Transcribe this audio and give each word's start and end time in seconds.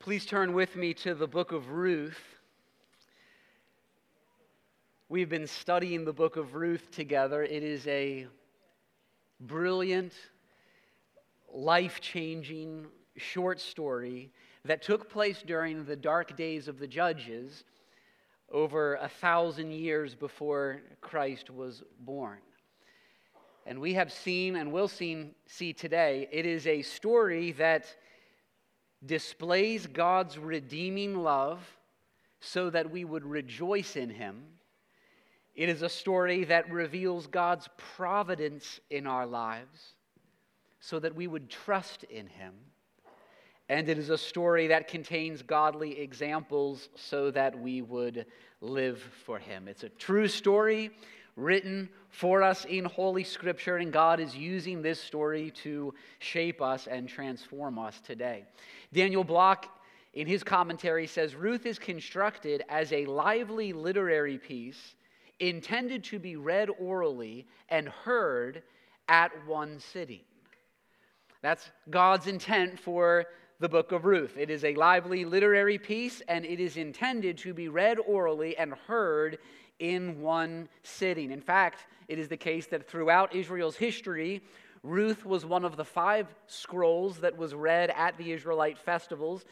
Please 0.00 0.24
turn 0.24 0.54
with 0.54 0.76
me 0.76 0.94
to 0.94 1.14
the 1.14 1.26
book 1.26 1.52
of 1.52 1.72
Ruth. 1.72 2.22
We've 5.10 5.28
been 5.28 5.46
studying 5.46 6.06
the 6.06 6.12
book 6.14 6.36
of 6.36 6.54
Ruth 6.54 6.90
together. 6.90 7.42
It 7.42 7.62
is 7.62 7.86
a 7.86 8.26
brilliant, 9.40 10.14
life 11.52 12.00
changing 12.00 12.86
short 13.18 13.60
story 13.60 14.32
that 14.64 14.80
took 14.80 15.10
place 15.10 15.42
during 15.46 15.84
the 15.84 15.96
dark 15.96 16.34
days 16.34 16.66
of 16.66 16.78
the 16.78 16.88
Judges 16.88 17.64
over 18.50 18.94
a 18.94 19.08
thousand 19.08 19.70
years 19.72 20.14
before 20.14 20.80
Christ 21.02 21.50
was 21.50 21.82
born. 21.98 22.38
And 23.66 23.78
we 23.78 23.92
have 23.92 24.10
seen 24.10 24.56
and 24.56 24.72
will 24.72 24.88
see, 24.88 25.34
see 25.44 25.74
today, 25.74 26.26
it 26.32 26.46
is 26.46 26.66
a 26.66 26.80
story 26.80 27.52
that 27.52 27.94
displays 29.04 29.86
God's 29.86 30.38
redeeming 30.38 31.16
love 31.16 31.60
so 32.40 32.70
that 32.70 32.90
we 32.90 33.04
would 33.04 33.24
rejoice 33.24 33.96
in 33.96 34.10
Him. 34.10 34.42
It 35.54 35.68
is 35.68 35.82
a 35.82 35.88
story 35.88 36.44
that 36.44 36.70
reveals 36.70 37.26
God's 37.26 37.68
providence 37.76 38.80
in 38.90 39.06
our 39.06 39.26
lives 39.26 39.94
so 40.80 40.98
that 40.98 41.14
we 41.14 41.26
would 41.26 41.50
trust 41.50 42.04
in 42.04 42.26
Him. 42.26 42.54
And 43.68 43.88
it 43.88 43.98
is 43.98 44.10
a 44.10 44.18
story 44.18 44.66
that 44.68 44.88
contains 44.88 45.42
godly 45.42 46.00
examples 46.00 46.88
so 46.96 47.30
that 47.30 47.58
we 47.58 47.82
would 47.82 48.26
live 48.60 49.00
for 49.24 49.38
Him. 49.38 49.68
It's 49.68 49.84
a 49.84 49.90
true 49.90 50.28
story 50.28 50.90
written 51.36 51.88
for 52.08 52.42
us 52.42 52.64
in 52.64 52.84
Holy 52.84 53.24
Scripture, 53.24 53.76
and 53.76 53.92
God 53.92 54.20
is 54.20 54.36
using 54.36 54.82
this 54.82 55.00
story 55.00 55.52
to 55.62 55.94
shape 56.18 56.60
us 56.60 56.86
and 56.86 57.08
transform 57.08 57.78
us 57.78 58.00
today. 58.00 58.44
Daniel 58.92 59.24
Block, 59.24 59.66
in 60.14 60.26
his 60.26 60.42
commentary, 60.42 61.06
says 61.06 61.34
Ruth 61.34 61.66
is 61.66 61.78
constructed 61.78 62.64
as 62.68 62.92
a 62.92 63.06
lively 63.06 63.72
literary 63.72 64.38
piece 64.38 64.94
intended 65.38 66.04
to 66.04 66.18
be 66.18 66.36
read 66.36 66.68
orally 66.78 67.46
and 67.68 67.88
heard 67.88 68.62
at 69.08 69.32
one 69.46 69.80
sitting. 69.80 70.20
That's 71.42 71.70
God's 71.88 72.26
intent 72.26 72.78
for 72.78 73.26
the 73.60 73.68
book 73.68 73.92
of 73.92 74.06
Ruth. 74.06 74.38
It 74.38 74.48
is 74.48 74.64
a 74.64 74.74
lively 74.74 75.26
literary 75.26 75.76
piece, 75.76 76.22
and 76.28 76.46
it 76.46 76.60
is 76.60 76.78
intended 76.78 77.36
to 77.38 77.52
be 77.52 77.68
read 77.68 77.98
orally 77.98 78.56
and 78.56 78.72
heard 78.86 79.38
in 79.78 80.22
one 80.22 80.66
sitting. 80.82 81.30
In 81.30 81.42
fact, 81.42 81.86
it 82.08 82.18
is 82.18 82.28
the 82.28 82.38
case 82.38 82.66
that 82.68 82.88
throughout 82.88 83.34
Israel's 83.34 83.76
history, 83.76 84.42
Ruth 84.82 85.26
was 85.26 85.44
one 85.44 85.66
of 85.66 85.76
the 85.76 85.84
five 85.84 86.34
scrolls 86.46 87.18
that 87.18 87.36
was 87.36 87.54
read 87.54 87.90
at 87.90 88.16
the 88.16 88.32
Israelite 88.32 88.78
festivals. 88.78 89.44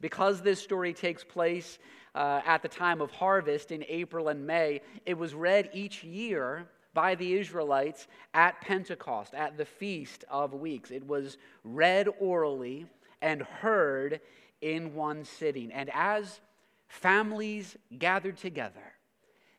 Because 0.00 0.42
this 0.42 0.62
story 0.62 0.92
takes 0.92 1.24
place 1.24 1.78
uh, 2.14 2.42
at 2.46 2.62
the 2.62 2.68
time 2.68 3.00
of 3.00 3.10
harvest 3.10 3.72
in 3.72 3.84
April 3.88 4.28
and 4.28 4.46
May, 4.46 4.80
it 5.06 5.18
was 5.18 5.34
read 5.34 5.70
each 5.72 6.04
year 6.04 6.68
by 6.94 7.16
the 7.16 7.34
Israelites 7.34 8.06
at 8.32 8.60
Pentecost, 8.60 9.34
at 9.34 9.56
the 9.56 9.64
Feast 9.64 10.24
of 10.30 10.54
Weeks. 10.54 10.90
It 10.92 11.06
was 11.06 11.36
read 11.64 12.08
orally 12.20 12.86
and 13.22 13.42
heard 13.42 14.20
in 14.60 14.94
one 14.94 15.24
sitting. 15.24 15.72
And 15.72 15.90
as 15.92 16.40
families 16.88 17.76
gathered 17.98 18.36
together, 18.36 18.92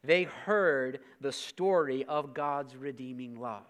they 0.03 0.23
heard 0.23 1.00
the 1.22 1.31
story 1.31 2.05
of 2.05 2.33
God's 2.33 2.75
redeeming 2.75 3.39
love. 3.39 3.66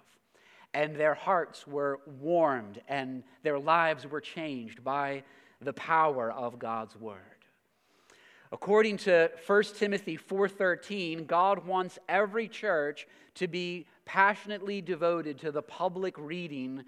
And 0.74 0.96
their 0.96 1.16
hearts 1.16 1.66
were 1.66 2.00
warmed 2.20 2.82
and 2.88 3.24
their 3.42 3.58
lives 3.58 4.06
were 4.06 4.22
changed 4.22 4.84
by 4.84 5.24
the 5.62 5.74
power 5.74 6.32
of 6.32 6.60
God's 6.60 6.96
word. 6.96 7.18
According 8.52 8.98
to 8.98 9.32
1 9.46 9.64
Timothy 9.78 10.16
4:13, 10.16 11.26
God 11.26 11.66
wants 11.66 12.00
every 12.08 12.48
church 12.48 13.08
to 13.36 13.48
be 13.48 13.88
passionately 14.06 14.82
devoted 14.82 15.38
to 15.40 15.52
the 15.52 15.62
public 15.62 16.18
reading 16.18 16.86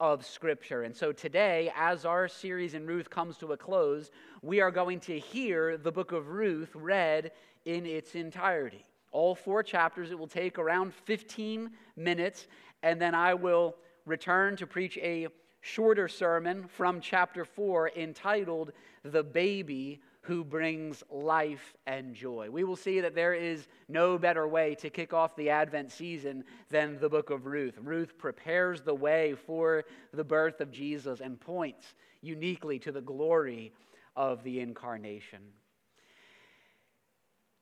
of 0.00 0.24
Scripture. 0.24 0.82
And 0.82 0.96
so 0.96 1.12
today, 1.12 1.70
as 1.76 2.06
our 2.06 2.26
series 2.26 2.72
in 2.74 2.86
Ruth 2.86 3.10
comes 3.10 3.36
to 3.38 3.52
a 3.52 3.56
close, 3.56 4.10
we 4.42 4.60
are 4.60 4.70
going 4.70 4.98
to 5.00 5.18
hear 5.18 5.76
the 5.76 5.92
book 5.92 6.12
of 6.12 6.28
Ruth 6.28 6.70
read 6.74 7.32
in 7.66 7.84
its 7.84 8.14
entirety. 8.14 8.84
All 9.12 9.34
four 9.34 9.62
chapters, 9.62 10.10
it 10.10 10.18
will 10.18 10.26
take 10.26 10.58
around 10.58 10.94
15 10.94 11.70
minutes, 11.96 12.46
and 12.82 13.00
then 13.00 13.14
I 13.14 13.34
will 13.34 13.76
return 14.06 14.56
to 14.56 14.66
preach 14.66 14.96
a 14.98 15.28
shorter 15.60 16.08
sermon 16.08 16.66
from 16.66 17.00
chapter 17.02 17.44
4 17.44 17.92
entitled 17.96 18.72
The 19.04 19.22
Baby 19.22 20.00
Who 20.30 20.44
Brings 20.44 21.02
Life 21.10 21.74
and 21.88 22.14
Joy. 22.14 22.50
We 22.52 22.62
will 22.62 22.76
see 22.76 23.00
that 23.00 23.16
there 23.16 23.34
is 23.34 23.66
no 23.88 24.16
better 24.16 24.46
way 24.46 24.76
to 24.76 24.88
kick 24.88 25.12
off 25.12 25.34
the 25.34 25.50
Advent 25.50 25.90
season 25.90 26.44
than 26.68 27.00
the 27.00 27.08
book 27.08 27.30
of 27.30 27.46
Ruth. 27.46 27.76
Ruth 27.82 28.16
prepares 28.16 28.80
the 28.80 28.94
way 28.94 29.34
for 29.34 29.82
the 30.14 30.22
birth 30.22 30.60
of 30.60 30.70
Jesus 30.70 31.18
and 31.18 31.40
points 31.40 31.94
uniquely 32.22 32.78
to 32.78 32.92
the 32.92 33.00
glory 33.00 33.72
of 34.14 34.44
the 34.44 34.60
incarnation. 34.60 35.40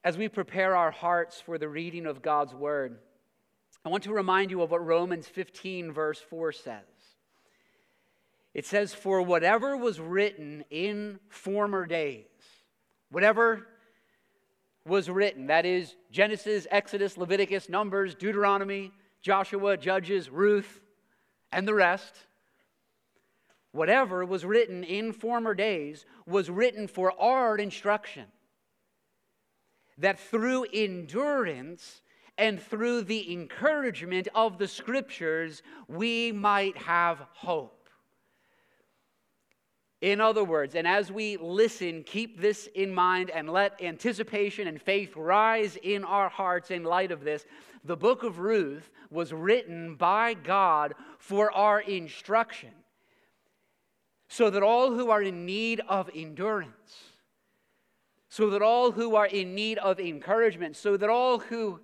As 0.05 0.19
we 0.19 0.29
prepare 0.29 0.77
our 0.77 0.91
hearts 0.91 1.41
for 1.41 1.57
the 1.57 1.71
reading 1.71 2.05
of 2.05 2.21
God's 2.21 2.55
word, 2.55 2.99
I 3.83 3.89
want 3.89 4.05
to 4.05 4.13
remind 4.13 4.51
you 4.51 4.61
of 4.61 4.73
what 4.73 4.85
Romans 4.85 5.27
15, 5.27 5.91
verse 5.91 6.21
4 6.21 6.53
says. 6.53 6.83
It 8.53 8.67
says, 8.67 8.93
For 8.93 9.23
whatever 9.23 9.75
was 9.75 9.99
written 9.99 10.65
in 10.69 11.19
former 11.31 11.87
days, 11.87 12.27
whatever 13.11 13.67
was 14.87 15.09
written, 15.11 15.47
that 15.49 15.67
is, 15.67 15.97
Genesis, 16.11 16.67
Exodus, 16.71 17.17
Leviticus, 17.17 17.69
Numbers, 17.69 18.15
Deuteronomy, 18.15 18.93
Joshua, 19.21 19.77
Judges, 19.77 20.31
Ruth, 20.31 20.81
and 21.53 21.67
the 21.67 21.75
rest, 21.75 22.15
whatever 23.73 24.25
was 24.25 24.45
written 24.45 24.85
in 24.85 25.13
former 25.13 25.55
days 25.55 26.05
was 26.27 26.51
written 26.51 26.89
for 26.89 27.13
our 27.21 27.57
instruction 27.57 28.25
that 29.99 30.19
through 30.19 30.65
endurance 30.73 32.03
and 32.39 32.63
through 32.63 33.03
the 33.03 33.33
encouragement 33.33 34.29
of 34.35 34.59
the 34.59 34.69
scriptures, 34.69 35.63
we 35.89 36.31
might 36.31 36.77
have 36.79 37.19
hope. 37.33 37.78
In 40.01 40.21
other 40.21 40.45
words, 40.45 40.77
and 40.77 40.87
as 40.87 41.11
we 41.11 41.37
listen, 41.39 42.05
keep 42.05 42.41
this 42.41 42.69
in 42.75 42.95
mind 42.95 43.31
and 43.31 43.51
let 43.51 43.83
anticipation 43.83 44.69
and 44.69 44.81
faith 44.81 45.17
rise 45.17 45.77
in 45.83 46.05
our 46.05 46.29
hearts 46.29 46.71
in 46.71 46.85
light 46.85 47.11
of 47.11 47.25
this. 47.25 47.45
The 47.85 47.97
book 47.97 48.23
of 48.23 48.39
Ruth 48.39 48.91
was 49.11 49.33
written 49.33 49.97
by 49.97 50.35
God 50.35 50.95
for 51.19 51.53
our 51.53 51.81
instruction, 51.81 52.71
so 54.29 54.51
that 54.51 54.63
all 54.63 54.93
who 54.93 55.11
are 55.11 55.23
in 55.23 55.45
need 55.45 55.81
of 55.89 56.09
endurance, 56.15 57.03
so 58.29 58.51
that 58.51 58.63
all 58.63 58.93
who 58.93 59.17
are 59.17 59.27
in 59.27 59.57
need 59.57 59.79
of 59.79 59.99
encouragement, 59.99 60.77
so 60.77 60.97
that 60.97 61.11
all 61.11 61.41
who 61.41 61.81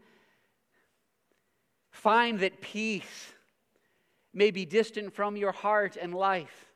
find 1.91 2.38
that 2.41 2.60
peace 2.60 3.32
may 4.32 4.53
be 4.53 4.64
distant 4.64 5.12
from 5.12 5.36
your 5.36 5.53
heart 5.53 5.97
and 6.00 6.14
life 6.14 6.73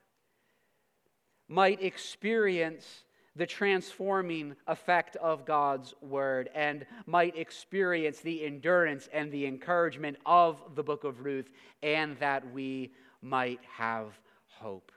might 1.48 1.82
experience 1.82 3.04
the 3.34 3.46
transforming 3.46 4.56
effect 4.66 5.16
of 5.16 5.44
God's 5.44 5.94
word 6.02 6.50
and 6.54 6.84
might 7.06 7.36
experience 7.36 8.20
the 8.20 8.44
endurance 8.44 9.08
and 9.12 9.30
the 9.30 9.46
encouragement 9.46 10.16
of 10.26 10.60
the 10.74 10.82
book 10.82 11.04
of 11.04 11.24
Ruth, 11.24 11.48
and 11.82 12.16
that 12.18 12.52
we 12.52 12.92
might 13.22 13.60
have 13.76 14.18
hope. 14.46 14.92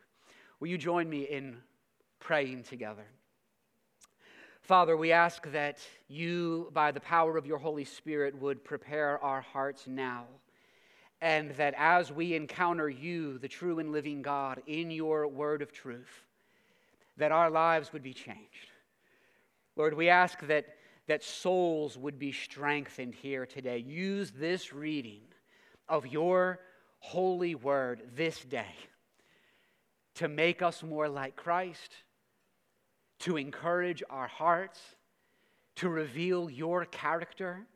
Will 0.60 0.68
you 0.70 0.78
join 0.78 1.10
me 1.10 1.24
in 1.24 1.58
praying 2.20 2.64
together? 2.64 3.06
Father, 4.62 4.96
we 4.96 5.12
ask 5.12 5.52
that 5.52 5.80
you, 6.08 6.70
by 6.74 6.92
the 6.92 7.00
power 7.00 7.38
of 7.38 7.46
your 7.46 7.58
Holy 7.58 7.86
Spirit, 7.86 8.40
would 8.40 8.64
prepare 8.64 9.24
our 9.24 9.42
hearts 9.42 9.88
now. 9.88 10.26
And 11.20 11.52
that 11.52 11.76
as 11.78 12.12
we 12.12 12.34
encounter 12.36 12.90
you, 12.90 13.38
the 13.38 13.48
true 13.48 13.80
and 13.80 13.92
living 13.92 14.22
God, 14.22 14.62
in 14.66 14.90
your 14.90 15.28
word 15.28 15.62
of 15.62 15.72
truth, 15.72 16.24
that 17.18 17.32
our 17.32 17.50
lives 17.50 17.94
would 17.94 18.04
be 18.04 18.14
changed. 18.14 18.72
Lord, 19.76 19.94
we 19.94 20.10
ask 20.10 20.40
that, 20.48 20.66
that 21.08 21.24
souls 21.24 21.98
would 21.98 22.20
be 22.20 22.32
strengthened 22.32 23.16
here 23.16 23.46
today. 23.46 23.78
Use 23.78 24.32
this 24.32 24.74
reading 24.74 25.22
of 25.88 26.08
your 26.08 26.60
holy 27.00 27.56
word 27.56 28.04
this 28.16 28.40
day 28.44 28.76
to 30.16 30.28
make 30.28 30.62
us 30.62 30.84
more 30.84 31.10
like 31.10 31.36
Christ 31.36 31.96
to 33.22 33.38
encourage 33.38 34.02
our 34.10 34.28
hearts, 34.28 34.80
to 35.76 35.90
reveal 35.90 36.50
your 36.50 36.86
character, 36.86 37.68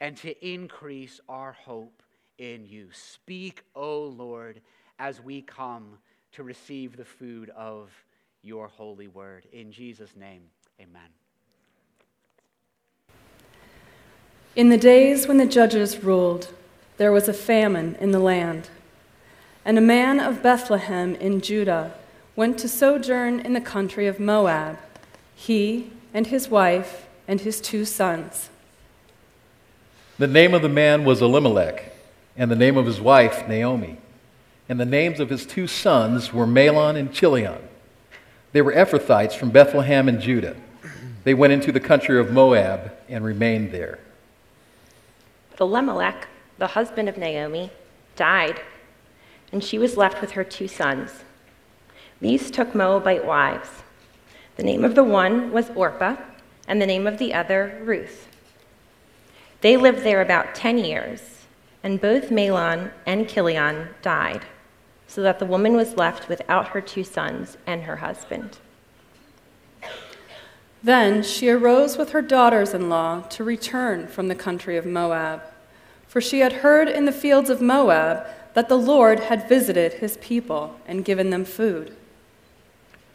and 0.00 0.16
to 0.16 0.46
increase 0.46 1.20
our 1.28 1.52
hope 1.52 2.02
in 2.38 2.64
you. 2.64 2.88
Speak, 2.92 3.62
O 3.74 4.04
Lord, 4.04 4.62
as 4.98 5.20
we 5.20 5.42
come 5.42 5.98
to 6.32 6.42
receive 6.42 6.96
the 6.96 7.04
food 7.04 7.50
of 7.50 7.90
your 8.42 8.68
holy 8.68 9.08
word. 9.08 9.44
In 9.52 9.72
Jesus' 9.72 10.16
name, 10.16 10.42
amen. 10.80 11.08
In 14.56 14.68
the 14.68 14.78
days 14.78 15.26
when 15.28 15.36
the 15.36 15.46
judges 15.46 16.02
ruled, 16.02 16.52
there 16.96 17.12
was 17.12 17.28
a 17.28 17.32
famine 17.32 17.96
in 18.00 18.10
the 18.10 18.18
land. 18.18 18.68
And 19.64 19.78
a 19.78 19.82
man 19.82 20.18
of 20.18 20.42
Bethlehem 20.42 21.14
in 21.14 21.40
Judah 21.40 21.94
went 22.34 22.58
to 22.58 22.68
sojourn 22.68 23.40
in 23.40 23.52
the 23.52 23.60
country 23.60 24.06
of 24.06 24.18
Moab, 24.18 24.78
he 25.34 25.92
and 26.12 26.26
his 26.26 26.48
wife 26.48 27.06
and 27.28 27.40
his 27.40 27.60
two 27.60 27.84
sons. 27.84 28.50
The 30.18 30.26
name 30.26 30.52
of 30.52 30.62
the 30.62 30.68
man 30.68 31.04
was 31.04 31.22
Elimelech, 31.22 31.92
and 32.36 32.50
the 32.50 32.56
name 32.56 32.76
of 32.76 32.86
his 32.86 33.00
wife 33.00 33.46
Naomi. 33.48 33.98
And 34.68 34.78
the 34.78 34.84
names 34.84 35.20
of 35.20 35.30
his 35.30 35.46
two 35.46 35.66
sons 35.66 36.32
were 36.32 36.46
Mahlon 36.46 36.96
and 36.96 37.12
Chilion. 37.12 37.69
They 38.52 38.62
were 38.62 38.72
Ephrathites 38.72 39.34
from 39.34 39.50
Bethlehem 39.50 40.08
in 40.08 40.20
Judah. 40.20 40.56
They 41.24 41.34
went 41.34 41.52
into 41.52 41.70
the 41.70 41.80
country 41.80 42.18
of 42.18 42.32
Moab 42.32 42.92
and 43.08 43.24
remained 43.24 43.72
there. 43.72 43.98
But 45.50 45.60
Elimelech, 45.60 46.28
the 46.58 46.68
husband 46.68 47.08
of 47.08 47.16
Naomi, 47.16 47.70
died, 48.16 48.60
and 49.52 49.62
she 49.62 49.78
was 49.78 49.96
left 49.96 50.20
with 50.20 50.32
her 50.32 50.44
two 50.44 50.66
sons. 50.66 51.24
These 52.20 52.50
took 52.50 52.74
Moabite 52.74 53.24
wives. 53.24 53.68
The 54.56 54.62
name 54.62 54.84
of 54.84 54.94
the 54.94 55.04
one 55.04 55.52
was 55.52 55.70
Orpah, 55.70 56.16
and 56.66 56.82
the 56.82 56.86
name 56.86 57.06
of 57.06 57.18
the 57.18 57.32
other 57.32 57.80
Ruth. 57.82 58.28
They 59.60 59.76
lived 59.76 60.00
there 60.00 60.22
about 60.22 60.54
ten 60.54 60.78
years, 60.78 61.44
and 61.82 62.00
both 62.00 62.30
Mahlon 62.30 62.90
and 63.06 63.28
Chilion 63.28 63.88
died, 64.02 64.42
so 65.10 65.22
that 65.22 65.40
the 65.40 65.44
woman 65.44 65.74
was 65.74 65.96
left 65.96 66.28
without 66.28 66.68
her 66.68 66.80
two 66.80 67.02
sons 67.02 67.56
and 67.66 67.82
her 67.82 67.96
husband. 67.96 68.58
Then 70.84 71.24
she 71.24 71.48
arose 71.48 71.98
with 71.98 72.12
her 72.12 72.22
daughters 72.22 72.72
in 72.72 72.88
law 72.88 73.22
to 73.22 73.42
return 73.42 74.06
from 74.06 74.28
the 74.28 74.36
country 74.36 74.76
of 74.76 74.86
Moab, 74.86 75.42
for 76.06 76.20
she 76.20 76.38
had 76.38 76.52
heard 76.52 76.88
in 76.88 77.06
the 77.06 77.12
fields 77.12 77.50
of 77.50 77.60
Moab 77.60 78.24
that 78.54 78.68
the 78.68 78.78
Lord 78.78 79.18
had 79.18 79.48
visited 79.48 79.94
his 79.94 80.16
people 80.18 80.78
and 80.86 81.04
given 81.04 81.30
them 81.30 81.44
food. 81.44 81.96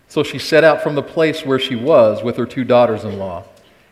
So 0.09 0.21
she 0.21 0.37
set 0.37 0.65
out 0.65 0.83
from 0.83 0.95
the 0.95 1.01
place 1.01 1.45
where 1.45 1.59
she 1.59 1.77
was 1.77 2.21
with 2.21 2.35
her 2.35 2.45
two 2.45 2.65
daughters 2.65 3.05
in 3.05 3.17
law, 3.17 3.45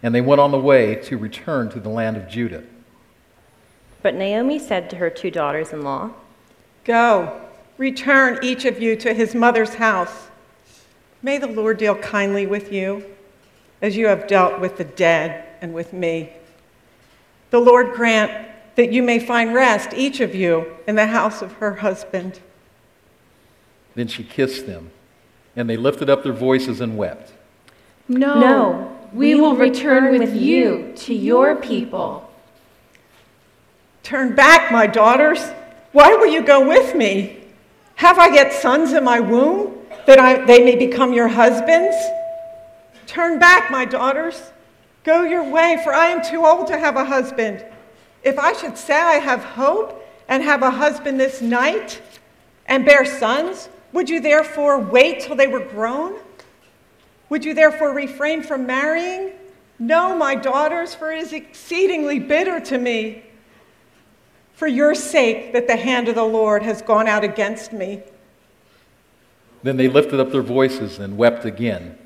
and 0.03 0.13
they 0.13 0.19
went 0.19 0.41
on 0.41 0.51
the 0.51 0.59
way 0.59 0.95
to 0.95 1.17
return 1.17 1.69
to 1.69 1.79
the 1.79 1.89
land 1.89 2.17
of 2.17 2.27
Judah. 2.27 2.63
But 4.01 4.13
Naomi 4.13 4.59
said 4.59 4.89
to 4.89 4.97
her 4.97 5.09
two 5.09 5.31
daughters 5.31 5.71
in 5.71 5.83
law, 5.83 6.11
Go, 6.83 7.39
return 7.83 8.39
each 8.41 8.63
of 8.63 8.81
you 8.81 8.95
to 8.95 9.13
his 9.13 9.35
mother's 9.35 9.73
house. 9.73 10.29
May 11.21 11.37
the 11.37 11.47
Lord 11.47 11.77
deal 11.77 11.95
kindly 11.95 12.45
with 12.45 12.71
you, 12.71 13.03
as 13.81 13.97
you 13.97 14.07
have 14.07 14.25
dealt 14.25 14.61
with 14.61 14.77
the 14.77 14.85
dead 14.85 15.45
and 15.61 15.73
with 15.73 15.91
me. 15.91 16.31
The 17.51 17.59
Lord 17.59 17.93
grant 17.93 18.31
that 18.75 18.93
you 18.93 19.03
may 19.03 19.19
find 19.19 19.53
rest, 19.53 19.89
each 19.93 20.21
of 20.21 20.33
you, 20.33 20.77
in 20.87 20.95
the 20.95 21.07
house 21.07 21.41
of 21.41 21.51
her 21.55 21.75
husband. 21.75 22.39
Then 23.95 24.07
she 24.07 24.23
kissed 24.23 24.65
them, 24.65 24.89
and 25.53 25.69
they 25.69 25.75
lifted 25.75 26.09
up 26.09 26.23
their 26.23 26.31
voices 26.31 26.79
and 26.79 26.97
wept. 26.97 27.33
No, 28.07 28.39
No, 28.39 28.97
we 29.11 29.35
will 29.35 29.57
return 29.57 30.17
with 30.17 30.33
you 30.33 30.93
to 30.95 31.13
your 31.13 31.57
people. 31.57 32.31
Turn 34.03 34.35
back, 34.35 34.71
my 34.71 34.87
daughters. 34.87 35.41
Why 35.91 36.15
will 36.15 36.27
you 36.27 36.41
go 36.43 36.65
with 36.65 36.95
me? 36.95 37.42
Have 37.95 38.19
I 38.19 38.27
yet 38.27 38.53
sons 38.53 38.93
in 38.93 39.03
my 39.03 39.19
womb, 39.19 39.77
that 40.05 40.19
I, 40.19 40.43
they 40.45 40.63
may 40.63 40.75
become 40.75 41.13
your 41.13 41.27
husbands? 41.27 41.95
Turn 43.07 43.39
back, 43.39 43.71
my 43.71 43.85
daughters. 43.85 44.51
Go 45.03 45.23
your 45.23 45.43
way, 45.43 45.79
for 45.83 45.93
I 45.93 46.07
am 46.07 46.23
too 46.23 46.45
old 46.45 46.67
to 46.67 46.77
have 46.77 46.95
a 46.95 47.05
husband. 47.05 47.65
If 48.23 48.39
I 48.39 48.53
should 48.53 48.77
say 48.77 48.95
I 48.95 49.15
have 49.15 49.43
hope 49.43 50.03
and 50.27 50.41
have 50.41 50.63
a 50.63 50.71
husband 50.71 51.19
this 51.19 51.41
night 51.41 52.01
and 52.65 52.85
bear 52.85 53.05
sons, 53.05 53.69
would 53.91 54.09
you 54.09 54.19
therefore 54.19 54.79
wait 54.79 55.21
till 55.21 55.35
they 55.35 55.47
were 55.47 55.59
grown? 55.59 56.15
Would 57.29 57.45
you 57.45 57.53
therefore 57.53 57.93
refrain 57.93 58.41
from 58.41 58.65
marrying? 58.65 59.33
No, 59.79 60.15
my 60.15 60.35
daughters, 60.35 60.95
for 60.95 61.11
it 61.11 61.19
is 61.19 61.33
exceedingly 61.33 62.19
bitter 62.19 62.59
to 62.61 62.77
me. 62.77 63.23
For 64.53 64.67
your 64.67 64.95
sake, 64.95 65.53
that 65.53 65.67
the 65.67 65.75
hand 65.75 66.07
of 66.07 66.15
the 66.15 66.23
Lord 66.23 66.63
has 66.63 66.81
gone 66.81 67.07
out 67.07 67.23
against 67.23 67.73
me. 67.73 68.03
Then 69.63 69.77
they 69.77 69.87
lifted 69.87 70.19
up 70.19 70.31
their 70.31 70.41
voices 70.41 70.99
and 70.99 71.17
wept 71.17 71.45
again. 71.45 71.97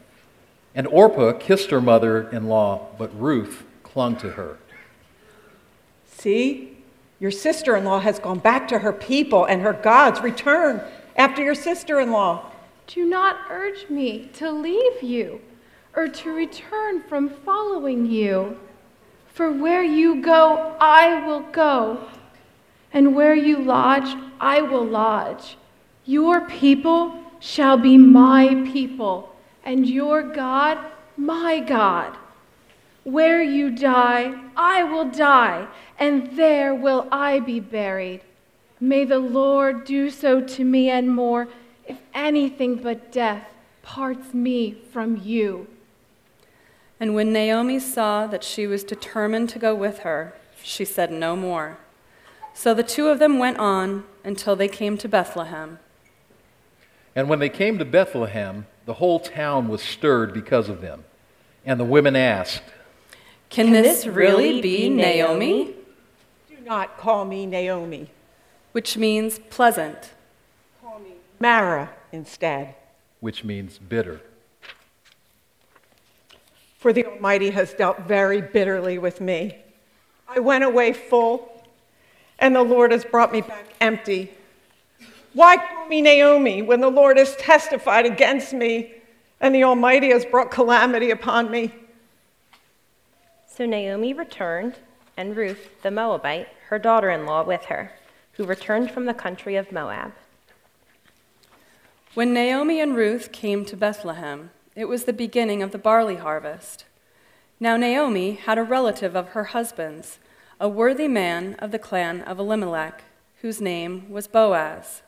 And 0.73 0.87
Orpah 0.87 1.33
kissed 1.33 1.71
her 1.71 1.81
mother 1.81 2.29
in 2.29 2.47
law, 2.47 2.87
but 2.97 3.19
Ruth 3.19 3.65
clung 3.83 4.15
to 4.17 4.31
her. 4.31 4.57
See, 6.05 6.77
your 7.19 7.31
sister 7.31 7.75
in 7.75 7.83
law 7.83 7.99
has 7.99 8.19
gone 8.19 8.39
back 8.39 8.67
to 8.69 8.79
her 8.79 8.93
people 8.93 9.45
and 9.45 9.61
her 9.61 9.73
gods. 9.73 10.21
Return 10.21 10.81
after 11.15 11.43
your 11.43 11.55
sister 11.55 11.99
in 11.99 12.11
law. 12.11 12.51
Do 12.85 13.05
not 13.05 13.37
urge 13.49 13.89
me 13.89 14.29
to 14.33 14.51
leave 14.51 15.01
you 15.01 15.41
or 15.95 16.07
to 16.07 16.31
return 16.31 17.01
from 17.03 17.29
following 17.29 18.05
you. 18.05 18.59
For 19.27 19.51
where 19.51 19.83
you 19.83 20.21
go, 20.21 20.75
I 20.79 21.25
will 21.25 21.41
go, 21.41 22.07
and 22.97 23.13
where 23.13 23.35
you 23.35 23.59
lodge, 23.59 24.17
I 24.39 24.59
will 24.59 24.83
lodge. 24.83 25.55
Your 26.05 26.41
people 26.41 27.13
shall 27.39 27.77
be 27.77 27.95
my 27.95 28.67
people, 28.73 29.35
and 29.63 29.87
your 29.87 30.23
God, 30.23 30.79
my 31.15 31.59
God. 31.59 32.17
Where 33.03 33.43
you 33.43 33.69
die, 33.69 34.33
I 34.55 34.83
will 34.83 35.11
die, 35.11 35.67
and 35.99 36.35
there 36.35 36.73
will 36.73 37.07
I 37.11 37.39
be 37.39 37.59
buried. 37.59 38.21
May 38.79 39.05
the 39.05 39.19
Lord 39.19 39.85
do 39.85 40.09
so 40.09 40.41
to 40.41 40.63
me 40.63 40.89
and 40.89 41.15
more, 41.15 41.47
if 41.87 41.99
anything 42.15 42.77
but 42.77 43.11
death 43.11 43.45
parts 43.83 44.33
me 44.33 44.75
from 44.91 45.17
you. 45.17 45.67
And 46.99 47.13
when 47.13 47.31
Naomi 47.31 47.77
saw 47.77 48.25
that 48.25 48.43
she 48.43 48.65
was 48.65 48.83
determined 48.83 49.49
to 49.49 49.59
go 49.59 49.75
with 49.75 49.99
her, 49.99 50.33
she 50.63 50.83
said 50.83 51.11
no 51.11 51.35
more. 51.35 51.77
So 52.57 52.73
the 52.73 52.81
two 52.81 53.09
of 53.09 53.19
them 53.19 53.37
went 53.37 53.59
on 53.59 54.03
until 54.23 54.55
they 54.55 54.67
came 54.67 54.97
to 54.97 55.07
Bethlehem. 55.07 55.77
And 57.15 57.29
when 57.29 57.37
they 57.37 57.49
came 57.49 57.77
to 57.77 57.85
Bethlehem, 57.85 58.65
the 58.87 58.95
whole 58.95 59.19
town 59.19 59.67
was 59.67 59.79
stirred 59.79 60.33
because 60.33 60.67
of 60.67 60.81
them. 60.81 61.03
And 61.63 61.79
the 61.79 61.85
women 61.85 62.15
asked, 62.15 62.63
Can, 63.51 63.71
this 63.71 64.07
really 64.07 64.59
be 64.59 64.89
Naomi? 64.89 65.75
Do 66.49 66.57
not 66.65 66.97
call 66.97 67.25
me 67.25 67.45
Naomi. 67.45 68.09
Which 68.71 68.97
means 68.97 69.37
pleasant. 69.51 70.13
Call 70.81 70.97
me 70.97 71.11
Mara 71.39 71.91
instead. 72.11 72.73
which 73.19 73.43
means 73.43 73.77
bitter. 73.77 74.19
For 76.79 76.91
the 76.91 77.05
Almighty 77.05 77.51
has 77.51 77.73
dealt 77.75 77.99
very 78.01 78.41
bitterly 78.41 78.97
with 78.97 79.21
me. 79.21 79.57
I 80.27 80.39
went 80.39 80.63
away 80.63 80.93
full, 80.93 81.56
and 82.39 82.55
the 82.55 82.63
Lord 82.63 82.91
has 82.91 83.05
brought 83.05 83.31
me 83.31 83.41
back 83.41 83.65
empty. 83.81 84.31
Why 85.33 85.57
call 85.57 85.87
me 85.87 86.01
Naomi 86.01 86.61
when 86.61 86.81
the 86.81 86.89
Lord 86.89 87.17
has 87.17 87.35
testified 87.35 88.05
against 88.05 88.53
me 88.53 88.93
and 89.39 89.53
the 89.53 89.63
Almighty 89.63 90.09
has 90.11 90.25
brought 90.25 90.51
calamity 90.51 91.11
upon 91.11 91.51
me? 91.51 91.73
So 93.47 93.65
Naomi 93.65 94.13
returned, 94.13 94.75
and 95.15 95.35
Ruth, 95.35 95.69
the 95.81 95.91
Moabite, 95.91 96.47
her 96.69 96.77
daughter 96.77 97.09
in 97.09 97.25
law, 97.25 97.43
with 97.43 97.65
her, 97.65 97.91
who 98.33 98.45
returned 98.45 98.91
from 98.91 99.05
the 99.05 99.13
country 99.13 99.55
of 99.55 99.71
Moab. 99.71 100.13
When 102.13 102.33
Naomi 102.33 102.79
and 102.81 102.95
Ruth 102.95 103.31
came 103.31 103.65
to 103.65 103.77
Bethlehem, 103.77 104.51
it 104.75 104.85
was 104.85 105.05
the 105.05 105.13
beginning 105.13 105.63
of 105.63 105.71
the 105.71 105.79
barley 105.79 106.17
harvest. 106.17 106.85
Now 107.59 107.77
Naomi 107.77 108.33
had 108.33 108.59
a 108.59 108.63
relative 108.63 109.15
of 109.15 109.29
her 109.29 109.45
husband's, 109.45 110.19
a 110.59 110.67
worthy 110.67 111.07
man 111.07 111.55
of 111.59 111.71
the 111.71 111.79
clan 111.79 112.21
of 112.21 112.39
Elimelech, 112.39 113.03
whose 113.41 113.61
name 113.61 114.09
was 114.09 114.27
Boaz. 114.27 115.03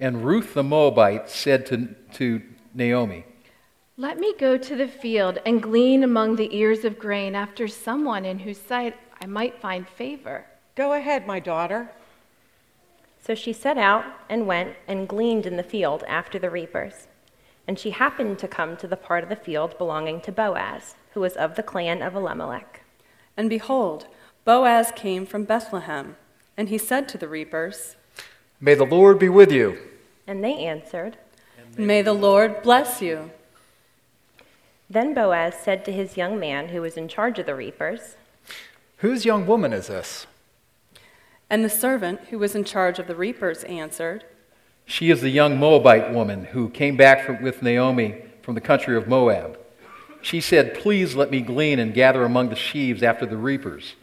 And 0.00 0.24
Ruth 0.24 0.54
the 0.54 0.62
Moabite 0.62 1.28
said 1.28 1.66
to, 1.66 1.94
to 2.14 2.42
Naomi, 2.74 3.24
Let 3.96 4.18
me 4.18 4.34
go 4.38 4.56
to 4.56 4.76
the 4.76 4.88
field 4.88 5.38
and 5.44 5.62
glean 5.62 6.02
among 6.02 6.36
the 6.36 6.54
ears 6.56 6.84
of 6.84 6.98
grain 6.98 7.34
after 7.34 7.68
someone 7.68 8.24
in 8.24 8.40
whose 8.40 8.58
sight 8.58 8.94
I 9.20 9.26
might 9.26 9.60
find 9.60 9.86
favor. 9.88 10.46
Go 10.74 10.92
ahead, 10.92 11.26
my 11.26 11.40
daughter. 11.40 11.90
So 13.22 13.34
she 13.34 13.52
set 13.52 13.76
out 13.76 14.04
and 14.28 14.46
went 14.46 14.76
and 14.86 15.08
gleaned 15.08 15.46
in 15.46 15.56
the 15.56 15.62
field 15.62 16.04
after 16.06 16.38
the 16.38 16.50
reapers. 16.50 17.08
And 17.66 17.78
she 17.78 17.90
happened 17.90 18.38
to 18.38 18.48
come 18.48 18.76
to 18.76 18.86
the 18.86 18.96
part 18.96 19.24
of 19.24 19.28
the 19.28 19.36
field 19.36 19.76
belonging 19.76 20.20
to 20.22 20.32
Boaz, 20.32 20.94
who 21.12 21.20
was 21.20 21.34
of 21.34 21.56
the 21.56 21.62
clan 21.62 22.02
of 22.02 22.14
Elimelech. 22.14 22.82
And 23.36 23.50
behold, 23.50 24.06
Boaz 24.46 24.92
came 24.94 25.26
from 25.26 25.42
Bethlehem, 25.42 26.14
and 26.56 26.68
he 26.68 26.78
said 26.78 27.08
to 27.08 27.18
the 27.18 27.26
reapers, 27.26 27.96
May 28.60 28.74
the 28.74 28.86
Lord 28.86 29.18
be 29.18 29.28
with 29.28 29.50
you. 29.50 29.76
And 30.24 30.42
they 30.42 30.54
answered, 30.54 31.16
May 31.76 32.00
the 32.00 32.12
Lord 32.12 32.62
bless 32.62 33.02
you. 33.02 33.32
Then 34.88 35.14
Boaz 35.14 35.54
said 35.60 35.84
to 35.84 35.92
his 35.92 36.16
young 36.16 36.38
man 36.38 36.68
who 36.68 36.82
was 36.82 36.96
in 36.96 37.08
charge 37.08 37.40
of 37.40 37.46
the 37.46 37.56
reapers, 37.56 38.14
Whose 38.98 39.24
young 39.24 39.48
woman 39.48 39.72
is 39.72 39.88
this? 39.88 40.28
And 41.50 41.64
the 41.64 41.68
servant 41.68 42.20
who 42.30 42.38
was 42.38 42.54
in 42.54 42.62
charge 42.62 43.00
of 43.00 43.08
the 43.08 43.16
reapers 43.16 43.64
answered, 43.64 44.24
She 44.84 45.10
is 45.10 45.22
the 45.22 45.30
young 45.30 45.58
Moabite 45.58 46.14
woman 46.14 46.44
who 46.44 46.68
came 46.68 46.96
back 46.96 47.26
from, 47.26 47.42
with 47.42 47.62
Naomi 47.62 48.22
from 48.42 48.54
the 48.54 48.60
country 48.60 48.96
of 48.96 49.08
Moab. 49.08 49.58
She 50.22 50.40
said, 50.40 50.74
Please 50.74 51.16
let 51.16 51.32
me 51.32 51.40
glean 51.40 51.80
and 51.80 51.92
gather 51.92 52.22
among 52.22 52.50
the 52.50 52.54
sheaves 52.54 53.02
after 53.02 53.26
the 53.26 53.36
reapers. 53.36 53.96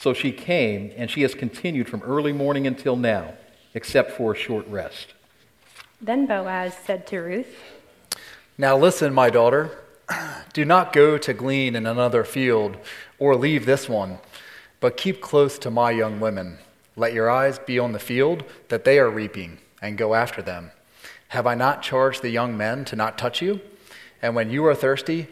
So 0.00 0.14
she 0.14 0.32
came, 0.32 0.92
and 0.96 1.10
she 1.10 1.20
has 1.20 1.34
continued 1.34 1.86
from 1.86 2.00
early 2.00 2.32
morning 2.32 2.66
until 2.66 2.96
now, 2.96 3.34
except 3.74 4.12
for 4.12 4.32
a 4.32 4.36
short 4.36 4.66
rest. 4.66 5.12
Then 6.00 6.24
Boaz 6.24 6.74
said 6.86 7.06
to 7.08 7.18
Ruth, 7.18 7.54
Now 8.56 8.78
listen, 8.78 9.12
my 9.12 9.28
daughter. 9.28 9.78
Do 10.54 10.64
not 10.64 10.94
go 10.94 11.18
to 11.18 11.34
glean 11.34 11.76
in 11.76 11.86
another 11.86 12.24
field 12.24 12.78
or 13.18 13.36
leave 13.36 13.66
this 13.66 13.90
one, 13.90 14.20
but 14.80 14.96
keep 14.96 15.20
close 15.20 15.58
to 15.58 15.70
my 15.70 15.90
young 15.90 16.18
women. 16.18 16.56
Let 16.96 17.12
your 17.12 17.30
eyes 17.30 17.58
be 17.58 17.78
on 17.78 17.92
the 17.92 17.98
field 17.98 18.44
that 18.68 18.84
they 18.84 18.98
are 18.98 19.10
reaping, 19.10 19.58
and 19.82 19.98
go 19.98 20.14
after 20.14 20.40
them. 20.40 20.70
Have 21.28 21.46
I 21.46 21.54
not 21.54 21.82
charged 21.82 22.22
the 22.22 22.30
young 22.30 22.56
men 22.56 22.86
to 22.86 22.96
not 22.96 23.18
touch 23.18 23.42
you? 23.42 23.60
And 24.22 24.34
when 24.34 24.48
you 24.48 24.64
are 24.64 24.74
thirsty, 24.74 25.28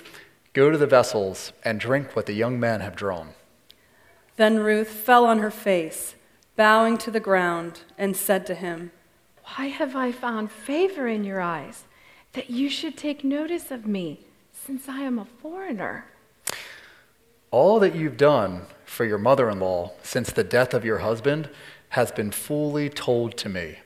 go 0.53 0.71
to 0.71 0.77
the 0.77 0.87
vessels 0.87 1.55
and 1.65 1.81
drink 1.81 2.15
what 2.15 2.27
the 2.27 2.35
young 2.35 2.61
men 2.61 2.83
have 2.83 2.95
drawn. 2.95 3.31
Then 4.39 4.61
Ruth 4.61 4.89
fell 4.89 5.25
on 5.25 5.41
her 5.41 5.51
face, 5.51 6.15
bowing 6.55 6.97
to 6.99 7.11
the 7.11 7.19
ground, 7.19 7.81
and 7.99 8.17
said 8.17 8.47
to 8.47 8.55
him, 8.55 8.93
Why 9.43 9.67
have 9.67 9.97
I 9.97 10.13
found 10.13 10.53
favor 10.53 11.09
in 11.09 11.25
your 11.25 11.41
eyes, 11.41 11.87
that 12.35 12.49
you 12.49 12.71
should 12.71 12.97
take 12.97 13.25
notice 13.25 13.73
of 13.73 13.85
me, 13.85 14.21
since 14.53 14.89
I 14.89 15.01
am 15.01 15.19
a 15.19 15.25
foreigner? 15.25 16.07
All 17.51 17.81
that 17.81 17.97
you've 17.97 18.17
done 18.17 18.63
for 18.85 19.05
your 19.05 19.19
mother 19.19 19.51
in 19.51 19.59
law 19.59 19.91
since 20.05 20.31
the 20.31 20.45
death 20.45 20.73
of 20.73 20.85
your 20.85 20.99
husband 20.99 21.51
has 21.91 22.13
been 22.13 22.31
fully 22.31 22.89
told 22.89 23.37
to 23.39 23.49
me, 23.49 23.79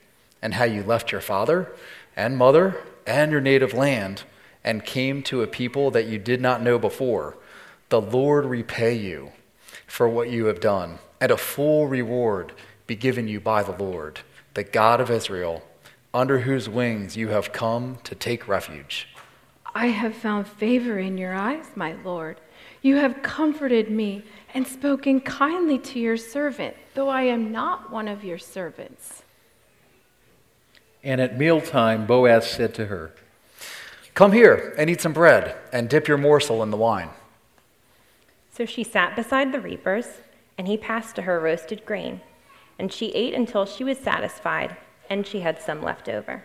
and 0.43 0.53
how 0.53 0.65
you 0.65 0.83
left 0.83 1.13
your 1.13 1.23
father 1.23 1.73
and 2.15 2.37
mother 2.37 2.79
and 3.07 3.33
your 3.33 3.41
native 3.41 3.73
land 3.73 4.25
and 4.63 4.85
came 4.85 5.23
to 5.23 5.41
a 5.41 5.47
people 5.47 5.91
that 5.93 6.09
you 6.09 6.19
did 6.19 6.43
not 6.43 6.61
know 6.61 6.79
before. 6.79 7.39
The 7.89 8.03
Lord 8.03 8.45
repay 8.45 8.95
you 8.95 9.33
for 9.93 10.09
what 10.09 10.31
you 10.31 10.47
have 10.47 10.59
done, 10.59 10.99
and 11.21 11.31
a 11.31 11.37
full 11.37 11.87
reward 11.87 12.51
be 12.87 12.97
given 12.97 13.29
you 13.29 13.39
by 13.39 13.63
the 13.63 13.77
Lord, 13.77 14.21
the 14.55 14.65
God 14.65 15.03
of 15.03 15.11
Israel, 15.11 15.63
under 16.15 16.39
whose 16.39 16.67
wings 16.67 17.15
you 17.15 17.29
have 17.29 17.53
come 17.53 17.99
to 18.05 18.15
take 18.15 18.49
refuge. 18.49 19.07
I 19.75 19.89
have 19.89 20.17
found 20.17 20.49
favor 20.49 20.99
in 20.99 21.19
your 21.19 21.35
eyes, 21.35 21.67
my 21.77 21.93
Lord. 21.93 22.41
You 22.81 22.97
have 22.97 23.23
comforted 23.23 23.91
me 23.91 24.25
and 24.55 24.67
spoken 24.67 25.21
kindly 25.21 25.79
to 25.81 25.99
your 25.99 26.17
servant, 26.17 26.75
though 26.95 27.11
I 27.11 27.25
am 27.25 27.53
not 27.53 27.93
one 27.93 28.09
of 28.09 28.25
your 28.25 28.39
servants. 28.39 29.25
And 31.05 31.21
at 31.21 31.37
mealtime, 31.37 32.07
Boaz 32.07 32.51
said 32.51 32.73
to 32.77 32.87
her, 32.87 33.13
Come 34.15 34.33
here 34.33 34.75
and 34.79 34.89
eat 34.89 35.03
some 35.03 35.13
bread, 35.13 35.55
and 35.71 35.91
dip 35.91 36.09
your 36.09 36.17
morsel 36.17 36.63
in 36.63 36.71
the 36.71 36.79
wine. 36.79 37.11
So 38.53 38.67
she 38.67 38.85
sat 38.85 39.17
beside 39.17 39.51
the 39.51 39.61
reapers, 39.61 40.07
and 40.59 40.69
he 40.69 40.77
passed 40.77 41.17
to 41.17 41.23
her 41.23 41.41
roasted 41.41 41.87
grain. 41.87 42.21
And 42.79 42.93
she 42.93 43.07
ate 43.13 43.35
until 43.35 43.65
she 43.65 43.83
was 43.83 43.99
satisfied, 43.99 44.77
and 45.09 45.27
she 45.27 45.41
had 45.41 45.61
some 45.61 45.83
left 45.83 46.09
over. 46.09 46.45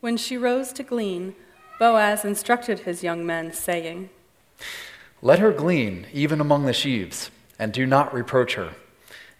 When 0.00 0.16
she 0.16 0.36
rose 0.36 0.72
to 0.74 0.82
glean, 0.82 1.34
Boaz 1.78 2.24
instructed 2.24 2.80
his 2.80 3.02
young 3.02 3.26
men, 3.26 3.52
saying, 3.52 4.10
Let 5.20 5.40
her 5.40 5.52
glean 5.52 6.06
even 6.12 6.40
among 6.40 6.66
the 6.66 6.72
sheaves, 6.72 7.30
and 7.58 7.72
do 7.72 7.84
not 7.86 8.14
reproach 8.14 8.54
her. 8.54 8.74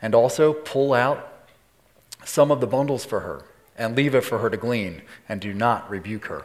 And 0.01 0.15
also 0.17 0.53
pull 0.53 0.93
out 0.93 1.47
some 2.25 2.51
of 2.51 2.61
the 2.61 2.67
bundles 2.67 3.05
for 3.05 3.21
her, 3.21 3.45
and 3.79 3.97
leave 3.97 4.15
it 4.17 4.25
for 4.25 4.39
her 4.39 4.51
to 4.51 4.57
glean, 4.57 5.03
and 5.29 5.41
do 5.41 5.55
not 5.55 5.89
rebuke 5.89 6.27
her. 6.27 6.45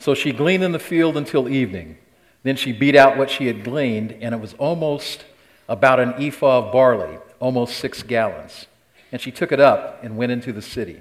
So 0.00 0.14
she 0.14 0.32
gleaned 0.32 0.64
in 0.64 0.72
the 0.72 0.78
field 0.80 1.16
until 1.16 1.48
evening. 1.48 1.98
Then 2.42 2.56
she 2.56 2.72
beat 2.72 2.96
out 2.96 3.16
what 3.16 3.30
she 3.30 3.46
had 3.46 3.64
gleaned, 3.64 4.12
and 4.20 4.34
it 4.34 4.40
was 4.40 4.54
almost 4.54 5.24
about 5.68 6.00
an 6.00 6.14
ephah 6.18 6.58
of 6.58 6.72
barley, 6.72 7.18
almost 7.38 7.76
six 7.76 8.02
gallons. 8.02 8.66
And 9.12 9.20
she 9.20 9.30
took 9.30 9.52
it 9.52 9.60
up 9.60 10.02
and 10.02 10.16
went 10.16 10.32
into 10.32 10.52
the 10.52 10.62
city. 10.62 11.00